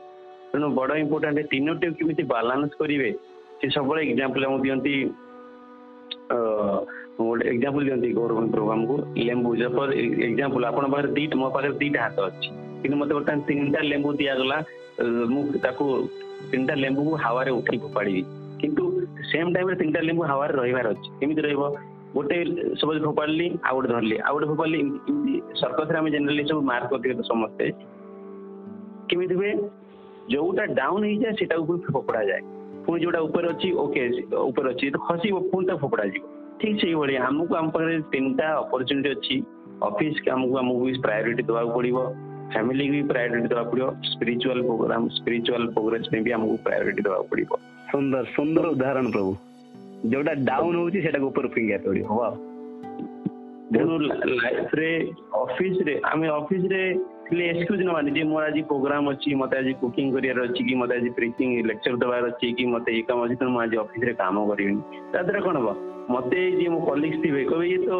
[0.52, 3.08] ତେଣୁ ବଡ଼ ଇମ୍ପୋର୍ଟାଣ୍ଟ ତିନୋଟି କେମିତି ବାଲାନ୍ସ କରିବେ
[3.60, 4.94] ସେ ସବୁବେଳେ ଏକ୍ଜାମ୍ପଲ୍ ଆମକୁ ଦିଅନ୍ତି
[7.18, 8.94] ଗୋଟେ ଏକ୍ଜାମ୍ପଲ ଦିଅନ୍ତି ଗୌରବନ ପ୍ରଭୁ ଆମକୁ
[9.28, 9.88] ଲେମ୍ବୁ ଜଫର
[10.28, 12.48] ଏକ୍ଜାମ୍ପଲ ଆପଣଙ୍କ ପାଖରେ ଦିଟା ମୋ ପାଖରେ ଦିଟା ହାତ ଅଛି
[12.80, 14.58] କିନ୍ତୁ ମୋତେ ବର୍ତ୍ତମାନ ତିନିଟା ଲେମ୍ବୁ ଦିଆଗଲା
[15.34, 15.84] ମୁଁ ତାକୁ
[16.50, 18.22] ତିନିଟା ଲେମ୍ବୁକୁ ହାୱାରେ ଉଠେଇ ଫୋପାଡ଼ିବି
[18.62, 18.82] କିନ୍ତୁ
[19.32, 21.62] ସେମ୍ ଟାଇମ୍ରେ ତିନିଟା ଲେମ୍ବୁ ହାୱାରେ ରହିବାର ଅଛି କେମିତି ରହିବ
[22.16, 22.36] ଗୋଟେ
[22.80, 24.82] ସପୋଜ ଫୋପାଡ଼ିଲି ଆଉ ଗୋଟେ ଧରିଲି ଆଉ ଗୋଟେ ଫୋପାଡ଼ିଲି
[25.62, 27.64] ସର୍କସରେ ଆମେ ଜେନେରାଲି ସବୁ ମାର୍କ କରିଥିଲେ ତ ସମସ୍ତେ
[29.12, 29.52] କେମିତି ହୁଏ
[30.34, 32.42] ଯୋଉଟା ଡାଉନ ହେଇଯାଏ ସେଟାକୁ ପୁଣି ଫୋପଡ଼ାଯାଏ
[32.84, 34.00] ପୁଣି ଯୋଉଟା ଉପରେ ଅଛି ଓକେ
[34.50, 36.24] ଉପରେ ଅଛି ତ ଖସିବ ପୁଣି ତାକୁ ଫୋପଡ଼ାଯିବ
[36.62, 39.36] ଠିକ୍ ସେଇଭଳି ଆମକୁ ଆମ ପାଖରେ ତିନିଟା ଅପରଚ୍ୟୁନିଟି ଅଛି
[39.90, 41.98] ଅଫିସ୍ କାମକୁ ଆମକୁ ବି ପ୍ରାୟୋରିଟି ଦେବାକୁ ପଡ଼ିବ
[42.54, 47.50] ଫ୍ୟାମିଲି ବି ପ୍ରାୟୋରିଟି ଦେବାକୁ ପଡ଼ିବ ସ୍ପିରିଚୁଆଲ ପ୍ରୋଗ୍ରାମ ସ୍ପିରିଚୁଆଲ ପ୍ରୋଗ୍ରେସ ପାଇଁ ବି ଆମକୁ ପ୍ରାୟୋରିଟି ଦେବାକୁ ପଡ଼ିବ
[47.92, 49.30] ସୁନ୍ଦର ସୁନ୍ଦର ଉଦାହରଣ ପ୍ରଭୁ
[50.12, 52.34] ଯୋଉଟା ଡାଉନ୍ ହଉଛି ସେଟାକୁ ଉପର ଫିଙ୍ଗିବାକୁ ପଡ଼ିବ ୱାଓ
[53.74, 53.94] ତେଣୁ
[54.42, 54.90] ଲାଇଫରେ
[55.44, 56.80] ଅଫିସରେ ଆମେ ଅଫିସରେ
[57.28, 60.92] ଥିଲେ ଏକ୍ସକ୍ୟୁଜ ନବାନି ଯେ ମୋର ଆଜି ପ୍ରୋଗ୍ରାମ ଅଛି ମତେ ଆଜି କୁକିଂ କରିବାର ଅଛି କି ମତେ
[60.98, 64.36] ଆଜି ପ୍ରିଚିଂ ଲେକ୍ଚର ଦେବାର ଅଛି କି ମତେ ଏଇ କାମ ଅଛି ତେଣୁ ମୁଁ ଆଜି ଅଫିସରେ କାମ
[64.50, 64.80] କରିବିନି
[65.12, 65.70] ତା ଦ୍ୱାରା କ'ଣ ହବ
[66.12, 67.92] ମତେ ଏଇ ଯିଏ ମୋ କଲିଗ୍ସ ଥିବେ କହିବେ ଇଏ ତ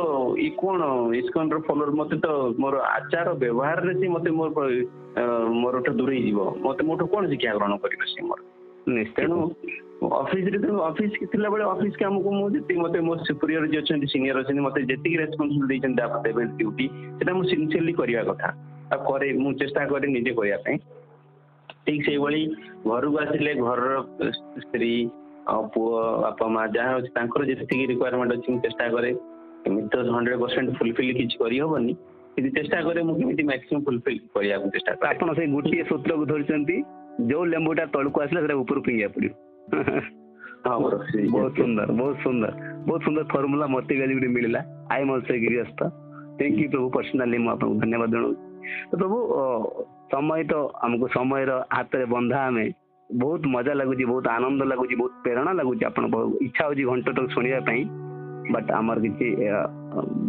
[0.45, 2.27] ଇଏ କ'ଣ ର ଫଲୋର ମତେ ତ
[2.65, 4.51] ମୋର ଆଚାର ବ୍ୟବହାରରେ ସେ ମତେ ମୋର
[5.63, 8.41] ମୋରଠୁ ଦୂରେଇ ଯିବ ମତେ ମୋଠୁ କ'ଣ ଶିକ୍ଷା ଗ୍ରହଣ କରିବ ସେ ମୋର
[9.19, 9.37] ତେଣୁ
[10.23, 14.63] ଅଫିସରେ ତେଣୁ ଅଫିସ ଥିଲାବେଳେ ଅଫିସ କାମକୁ ମୁଁ ଯେତିକି ମତେ ମୋ ସୁପରିୟର ଯିଏ ଅଛନ୍ତି ସିନିୟର ଅଛନ୍ତି
[14.69, 16.87] ମତେ ଯେତିକି ରେସ୍ପନ୍ସିବିଲ ଦେଇଛନ୍ତି ଦେବେ ଡ୍ୟୁଟି
[17.21, 18.49] ସେଟା ମୁଁ ସିନ୍ସିୟରଲି କରିବା କଥା
[18.95, 20.77] ଆଉ କରେ ମୁଁ ଚେଷ୍ଟା କରେ ନିଜେ କରିବା ପାଇଁ
[21.87, 22.41] ଠିକ ସେଇଭଳି
[22.91, 23.93] ଘରକୁ ଆସିଲେ ଘରର
[24.65, 24.93] ସ୍ତ୍ରୀ
[25.53, 25.91] ଆଉ ପୁଅ
[26.25, 29.11] ବାପା ମା ଯାହା ହେଉଛି ତାଙ୍କର ଯେତିକି ରିକ୍ୱାରମେଣ୍ଟ ଅଛି ମୁଁ ଚେଷ୍ଟା କରେ
[29.69, 31.93] ଏମିତି ତ ହଣ୍ଡ୍ରେଡ୍ ପରସେଣ୍ଟ ଫୁଲଫିଲ୍ କିଛି କରିହେବନି
[32.37, 36.77] କିନ୍ତୁ ଚେଷ୍ଟା କରେ ମୁଁ କେମିତି ମ୍ୟାକ୍ସିମମ୍ ଫୁଲଫିଲ୍ କରିବାକୁ ଚେଷ୍ଟା କରେ ଆପଣ ସେଇ ଗୋଟିଏ ସୂତ୍ରକୁ ଧରିଛନ୍ତି
[37.33, 39.33] ଯୋଉ ଲେମ୍ବୁଟା ତଳକୁ ଆସିଲା ସେଟା ଉପରକୁ ଫିଙ୍ଗିବାକୁ ପଡିବ
[41.35, 42.51] ବହୁତ ସୁନ୍ଦର ବହୁତ ସୁନ୍ଦର
[42.89, 44.61] ବହୁତ ସୁନ୍ଦର ଫର୍ମୁଲା ମତେ ବି ଗୋଟେ ମିଳିଲା
[44.93, 45.81] ଆଇ ଏମ୍ ସେ ଗିରିୟସ୍ତ
[46.39, 48.41] ଥ୍ୟାଙ୍କ ୟୁ ପ୍ରଭୁ ପର୍ସନାଲି ମୁଁ ଆପଣଙ୍କୁ ଧନ୍ୟବାଦ ଜଣାଉଛି
[48.91, 49.19] ତ ପ୍ରଭୁ
[50.13, 50.55] ସମୟ ତ
[50.85, 52.65] ଆମକୁ ସମୟର ହାତରେ ବନ୍ଧା ଆମେ
[53.23, 57.83] ବହୁତ ମଜା ଲାଗୁଛି ବହୁତ ଆନନ୍ଦ ଲାଗୁଛି ବହୁତ ପ୍ରେରଣା ଲାଗୁଛି ଆପଣଙ୍କ ଇଚ୍ଛା ହେଉଛି ଘଣ୍ଟଟକୁ ଶୁଣିବା ପାଇଁ
[58.55, 59.27] ବଟ୍ ଆମର କିଛି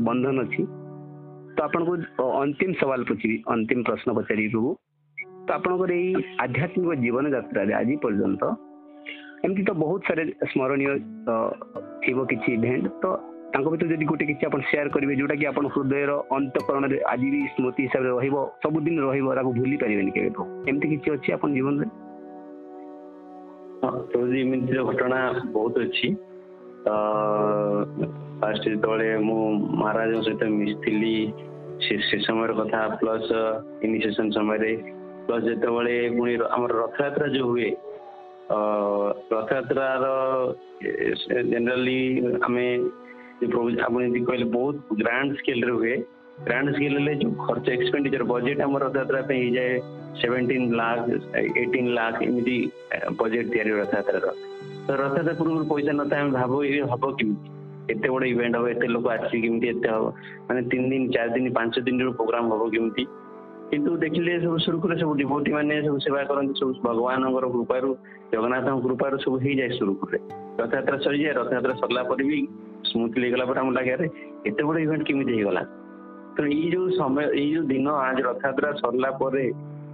[0.08, 0.64] ବନ୍ଧନ ଅଛି
[1.56, 1.94] ତ ଆପଣଙ୍କୁ
[2.42, 4.72] ଅନ୍ତିମ ସୱାଲ ପଚାରିବି ଅନ୍ତିମ ପ୍ରଶ୍ନ ପଚାରିବି ପ୍ରଭୁ
[5.48, 6.12] ତ ଆପଣଙ୍କର ଏଇ
[6.46, 8.44] ଆଧ୍ୟାତ୍ମିକ ଜୀବନ ଯାତ୍ରାରେ ଆଜି ପର୍ଯ୍ୟନ୍ତ
[9.46, 10.88] ଏମିତି ତ ବହୁତ ସାରା ସ୍ମରଣୀୟ
[12.06, 13.06] ଥିବ କିଛି ଇଭେଣ୍ଟ ତ
[13.54, 17.40] ତାଙ୍କ ଭିତରୁ ଯଦି ଗୋଟେ କିଛି ଆପଣ ସେୟାର କରିବେ ଯୋଉଟା କି ଆପଣ ହୃଦୟର ଅନ୍ତଃକରଣରେ ଆଜି ବି
[17.56, 18.36] ସ୍ମୃତି ହିସାବରେ ରହିବ
[18.66, 20.30] ସବୁଦିନ ରହିବ ତାକୁ ଭୁଲି ପାରିବେନି କେବେ
[20.70, 21.88] ଏମିତି କିଛି ଅଛି ଆପଣ ଜୀବନରେ
[23.91, 25.19] ପ୍ରଭୁଜୀ ଏମିତିର ଘଟଣା
[25.56, 26.08] ବହୁତ ଅଛି
[28.43, 29.39] ଫାଷ୍ଟ ଯେତେବେଳେ ମୁଁ
[29.82, 31.13] ମହାରାଜଙ୍କ ସହିତ ମିଶିଥିଲି
[32.08, 33.30] ସେ ସମୟର କଥା ପ୍ଲସ୍
[33.88, 34.74] ଇନିସିଏସନ ସମୟରେ
[35.30, 37.69] ପ୍ଲସ୍ ଯେତେବେଳେ ପୁଣି ଆମର ରଥଯାତ୍ରା ଯୋଉ ହୁଏ
[39.36, 40.06] ରଥଯାତ୍ରାର
[41.52, 42.00] ଜେନେରାଲି
[42.50, 42.65] ଆମେ
[43.54, 45.93] ପ୍ରଭୁ ଆପଣ ଯେମିତି କହିଲେ ବହୁତ ଗ୍ରାଣ୍ଡ ସ୍କେଲରେ ହୁଏ
[46.43, 49.78] ग्रांड स्केल जो खर्च एक्सपेंडिचर बजेट आम रथयात्रा ही जाए
[50.21, 52.38] सेवेन्टीन लाख एटीन लाख एम
[53.19, 54.28] बजेट या रथयात्रार
[54.88, 57.32] तो रथयात्रा पूर्व पैसा ना आम भाव ये हम कम
[57.91, 60.06] एत बड़ इवेंट हम एत लोग आसमी एत हम
[60.50, 62.89] मानते तीन दिन चार दिन पांच दिन प्रोग्राम हम कम
[63.69, 67.24] किंतु देखिले सब सुरखुरी सब डिभोटी मैंने सब सेवा करते सब भगवान
[67.56, 67.86] कृपार
[68.34, 70.19] जगन्नाथ कृपार सब हो जाए सुरखुरी
[70.60, 72.45] रथयात्रा सरी जाए रथयात्रा सरला भी
[72.91, 73.98] स्मुथली गला लगे
[74.50, 75.65] एत बड़ इवेंट कमिगला
[76.38, 79.43] ତେଣୁ ଏଇ ଯୋଉ ସମୟ ଏଇ ଯୋଉ ଦିନ ଆଜି ରଥଯାତ୍ରା ସରିଲା ପରେ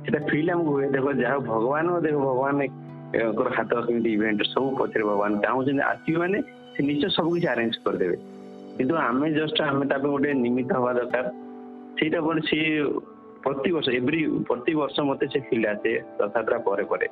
[0.05, 5.03] ସେଟା ଫିଲ୍ ଆମକୁ ହୁଏ ଦେଖ ଯାହା ହଉ ଭଗବାନ ଦେଖ ଭଗବାନଙ୍କର ହାତ କେମିତି ଇଭେଣ୍ଟ ସବୁ ପଛରେ
[5.09, 6.39] ଭଗବାନ ଚାହୁଁଛନ୍ତି ଆସିବେ ମାନେ
[6.73, 8.15] ସେ ନିଶ୍ଚୟ ସବୁ କିଛି ଆରେଞ୍ଜ କରିଦେବେ
[8.79, 11.25] କିନ୍ତୁ ଆମେ ଜଷ୍ଟ ଆମେ ତା ପାଇଁ ଗୋଟେ ନିମିତ ହବା ଦରକାର
[12.01, 12.71] ସେଇଟା ପରେ ସିଏ
[13.47, 15.91] ପ୍ରତିବର୍ଷ ଏଭ୍ରି ପ୍ରତିବର୍ଷ ମତେ ସେ ଫିଲ୍ ଆସେ
[16.23, 17.07] ରଥଯାତ୍ରା ପରେ ପରେ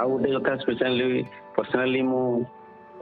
[0.00, 1.06] ଆଉ ଗୋଟେ କଥା ସ୍ପେଶାଲି
[1.56, 2.24] ପର୍ସନାଲି ମୁଁ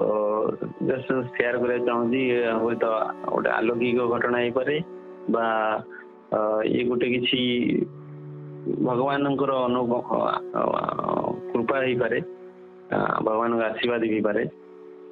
[0.00, 2.20] ଜଷ୍ଟ ସେୟାର କରିବାକୁ ଚାହୁଁଛି
[2.62, 2.84] ହୁଏତ
[3.32, 4.76] ଗୋଟେ ଆଲୌକିକ ଘଟଣା ହେଇପାରେ
[5.36, 5.44] ବା
[6.72, 7.38] ଇଏ ଗୋଟେ କିଛି
[8.88, 9.80] ଭଗବାନଙ୍କର ଅନୁ
[11.50, 12.18] କୃପା ହେଇପାରେ
[13.26, 14.42] ଭଗବାନଙ୍କ ଆଶୀର୍ବାଦ ହେଇପାରେ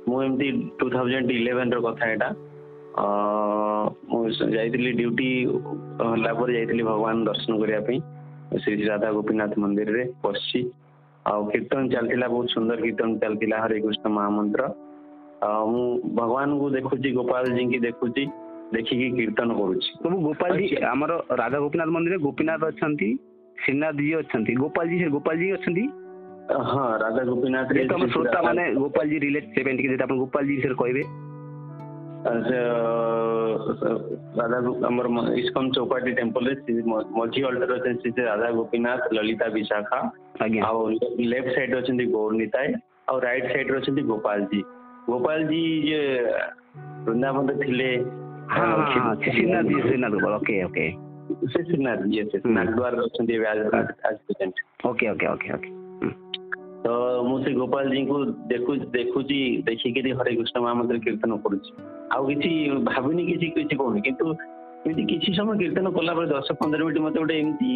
[0.09, 0.48] ମୁଁ ଏମିତି
[0.79, 2.29] ଟୁ ଥାଉଜେଣ୍ଡ ଇଲେଭେନର କଥା ଏଇଟା
[4.12, 4.22] ମୁଁ
[4.57, 5.31] ଯାଇଥିଲି ଡ୍ୟୁଟି
[6.12, 7.98] ହେଲା ପରେ ଯାଇଥିଲି ଭଗବାନ ଦର୍ଶନ କରିବା ପାଇଁ
[8.66, 10.61] ଶ୍ରୀ ରାଧା ଗୋପୀନାଥ ମନ୍ଦିରରେ ବସିଛି
[11.31, 14.62] ଆଉ କୀର୍ତ୍ତନ ଚାଲିଥିଲା ବହୁତ ସୁନ୍ଦର କୀର୍ତ୍ତନ ଚାଲିଥିଲା ହରେ କୃଷ୍ଣ ମହାମନ୍ତ୍ର
[15.73, 15.83] ମୁଁ
[16.19, 18.25] ଭଗବାନଙ୍କୁ ଦେଖୁଛି ଗୋପାଳଜୀଙ୍କି ଦେଖୁଛି
[18.77, 21.12] ଦେଖିକି କୀର୍ତ୍ତନ କରୁଛି ପ୍ରଭୁ ଗୋପାଳଜୀ ଆମର
[21.43, 23.09] ରାଧା ଗୋପୀନାଥ ମନ୍ଦିରରେ ଗୋପୀନାଥ ଅଛନ୍ତି
[23.64, 25.85] ଶ୍ରୀନାଥଜୀ ଅଛନ୍ତି ଗୋପାଳଜୀ ଗୋପାଳଜୀ ଅଛନ୍ତି
[26.73, 27.67] ହଁ ରାଧା ଗୋପୀନାଥ
[28.14, 31.03] ଶ୍ରୋତା ମାନେ ଗୋପାଳଜୀ ରିଲେଟ୍ ସେ ପାଇଁ ଟିକେ ଯଦି ଆପଣ ଗୋପାଳଜୀ ବିଷୟରେ କହିବେ
[32.26, 32.59] રાધા
[34.88, 35.07] અમર
[35.42, 36.46] ઇસ્કોમ ચોપાટી ટેમ્પલ
[37.18, 39.90] મોજી ఆల్టర్ వచ్చేసి రాధా గోపీనాథ్ లలిత విశాఖ
[41.35, 42.70] లెఫ్ట్ సైడ్ వచ్చింది గౌర్నితాయ్
[43.11, 44.61] ఆ రైట్ సైడ్ వచ్చింది గోపాల్జీ
[45.11, 45.62] గోపాల్జీ
[47.07, 47.92] బృందావన్ థిలే
[49.40, 50.87] సిన్నది సిన్నది ఓకే ఓకే
[51.72, 53.33] సిన్నది ఎస్ ఎస్ నాగ్ద్వార్ వచ్చింది
[54.92, 55.68] ఓకే ఓకే ఓకే ఓకే
[56.85, 56.88] ତ
[57.29, 58.17] ମୁଁ ସେ ଗୋପାଳଜୀଙ୍କୁ
[58.51, 59.38] ଦେଖୁଛି ଦେଖୁଛି
[59.69, 61.71] ଦେଖିକିରି ହରେ କୃଷ୍ଣ ମହାମନ୍ଦିର କୀର୍ତ୍ତନ କରୁଛି
[62.17, 62.51] ଆଉ କିଛି
[62.91, 67.35] ଭାବିନି କିଛି କିଛି କହୁନି କିନ୍ତୁ ଏମିତି କିଛି ସମୟ କୀର୍ତ୍ତନ କଲାପରେ ଦଶ ପନ୍ଦର ମିନିଟ୍ ମତେ ଗୋଟେ
[67.43, 67.75] ଏମିତି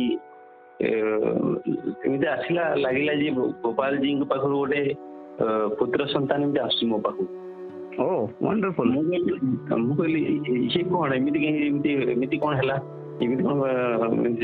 [2.06, 3.28] ଏମିତି ଆସିଲା ଲାଗିଲା ଯେ
[3.66, 4.82] ଗୋପାଳଜୀଙ୍କ ପାଖରୁ ଗୋଟେ
[5.80, 7.24] ପୁତ୍ର ସନ୍ତାନ ଏମିତି ଆସୁଛି ମୋ ପାଖକୁ
[8.04, 8.06] ଓ
[8.46, 10.20] ୱାଣ୍ଡରଫୁଲ ମୁଁ କହିଲି
[10.76, 12.76] ସେ କଣ ଏମିତି କାହିଁକି ଏମିତି ଏମିତି କଣ ହେଲା
[13.20, 13.60] କେମିତି କଣ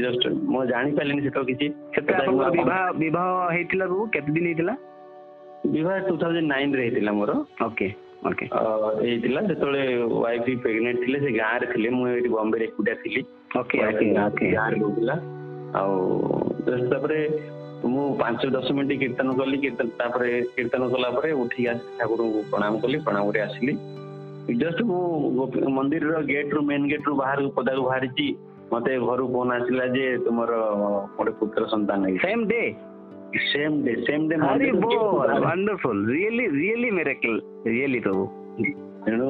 [0.04, 4.74] ଜଷ୍ଟ ମୁଁ ଜାଣିପାରିଲିନି ସେତେବେଳେ କିଛି ସେତେବେଳେ ବିବାହ ବିବାହ ହେଇଥିଲା ସବୁ କେତେ ଦିନ ହେଇଥିଲା
[5.76, 7.34] ବିବାହ ଟୁ ଥାଉଜେଣ୍ଡ ନାଇନରେ ହେଇଥିଲା ମୋର
[7.68, 7.88] ଓକେ
[8.30, 9.82] ଓକେ ହେଇଥିଲା ଯେତେବେଳେ
[10.22, 13.22] ୱାଇଫ ବି ପ୍ରେଗନେଣ୍ଟ ଥିଲେ ସେ ଗାଁରେ ଥିଲେ ମୁଁ ଏଠି ବମ୍ବେରେ ଏକୁଟିଆ ଥିଲି
[13.60, 13.76] ଓକେ
[14.56, 15.16] ଗାଁରେ ରହୁଥିଲା
[15.78, 15.94] ଆଉ
[16.92, 17.18] ତାପରେ
[17.94, 22.72] ମୁଁ ପାଞ୍ଚ ଦଶ ମିନିଟ୍ କୀର୍ତ୍ତନ କଲି କୀର୍ତ୍ତନ ତାପରେ କୀର୍ତ୍ତନ କଲା ପରେ ଉଠିକି ଆସି ଠାକୁରଙ୍କୁ ପ୍ରଣାମ
[22.84, 23.74] କଲି ପ୍ରଣାମ କରି ଆସିଲି
[24.62, 25.02] ଜଷ୍ଟ ମୁଁ
[25.78, 28.26] ମନ୍ଦିରର ଗେଟ୍ରୁ ମେନ୍ ଗେଟ୍ରୁ ବାହାରକୁ ପଦାକୁ ବାହାରିଛି
[28.72, 30.50] ମତେ ଘରୁ ଫୋନ୍ ଆସିଲା ଯେ ତୁମର
[31.18, 32.60] ଗୋଟେ ପୁତ୍ର ସନ୍ତାନ same day
[33.52, 37.38] same day same day wonderful really really miracle
[37.72, 38.22] really Prabhu
[39.06, 39.28] ତେଣୁ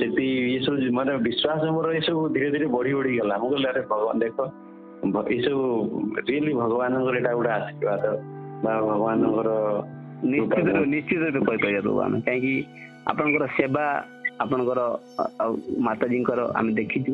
[0.00, 0.26] ସେଠି
[0.56, 4.38] ଏସବୁ ମାନେ ବିଶ୍ୱାସ ମୋର ଏସବୁ ଧୀରେ ଧୀରେ ବଢି ବଢି ଗଲା ମୁଁ କହିଲି ଆରେ ଭଗବାନ ଦେଖ
[5.38, 5.64] ଏସବୁ
[6.28, 8.04] ରିଏଲି ଭଗବାନଙ୍କର ଏଇଟା ଗୋଟେ ଆଶୀର୍ବାଦ
[8.64, 9.50] ବା ଭଗବାନଙ୍କର
[10.30, 12.54] ନିଶ୍ଚିତ ନିଶ୍ଚିତ ରୂପେ କହିପାରିବା ଆମେ କାହିଁକି
[13.12, 13.86] ଆପଣଙ୍କର ସେବା
[14.46, 14.80] ଆପଣଙ୍କର
[15.88, 17.12] ମାତାଜୀଙ୍କର ଆମେ ଦେଖିଛୁ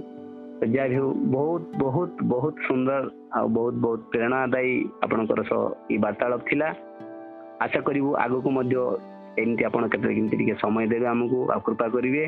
[0.62, 2.98] ଯାହାବି ହେଉ ବହୁତ ବହୁତ ବହୁତ ସୁନ୍ଦର
[3.38, 4.72] ଆଉ ବହୁତ ବହୁତ ପ୍ରେରଣାଦାୟୀ
[5.04, 5.62] ଆପଣଙ୍କର ସହ
[5.94, 6.68] ଏଇ ବାର୍ତ୍ତାଳାପ ଥିଲା
[7.64, 8.76] ଆଶା କରିବୁ ଆଗକୁ ମଧ୍ୟ
[9.42, 12.24] ଏମିତି ଆପଣ କେତେ କେମିତି ଟିକେ ସମୟ ଦେବେ ଆମକୁ ଆଉ କୃପା କରିବେ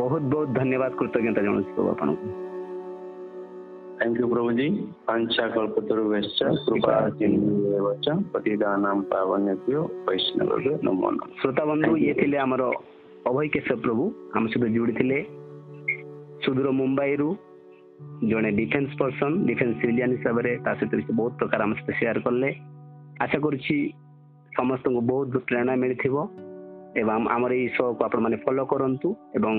[0.00, 2.26] ବହୁତ ବହୁତ ଧନ୍ୟବାଦ କୃତଜ୍ଞତା ଜଣାଉଛି ପ୍ରଭୁ ଆପଣଙ୍କୁ
[3.98, 4.64] थैंक यू प्रभु जी
[5.08, 12.68] पंचा कल्पतरुश्च कृपा चिन्हवच पतिदानां पावन्यभ्यो वैष्णवभ्यो नमो नमः श्रोता बंधु ये थिले हमरो
[13.30, 14.48] अभय केशव प्रभु हम
[16.44, 17.26] ସୁଦୂର ମୁମ୍ବାଇରୁ
[18.30, 22.50] ଜଣେ ଡିଫେନ୍ସ ପର୍ସନ୍ ଡିଫେନ୍ସ ସିଭିଲିଆନ୍ ହିସାବରେ ତା ସହିତ ବହୁତ ପ୍ରକାର ଆମ ସହିତ ସେୟାର କଲେ
[23.24, 23.76] ଆଶା କରୁଛି
[24.58, 26.16] ସମସ୍ତଙ୍କୁ ବହୁତ ପ୍ରେରଣା ମିଳିଥିବ
[27.02, 29.54] ଏବଂ ଆମର ଏହି ଶୋକୁ ଆପଣମାନେ ଫଲୋ କରନ୍ତୁ ଏବଂ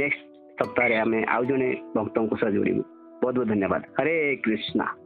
[0.00, 0.24] ନେକ୍ସଟ
[0.58, 2.82] ସପ୍ତାହରେ ଆମେ ଆଉ ଜଣେ ଭକ୍ତଙ୍କ ସହ ଯୋଡ଼ିବୁ
[3.22, 4.14] ବହୁତ ବହୁତ ଧନ୍ୟବାଦ ହରେ
[4.46, 5.05] କୃଷ୍ଣା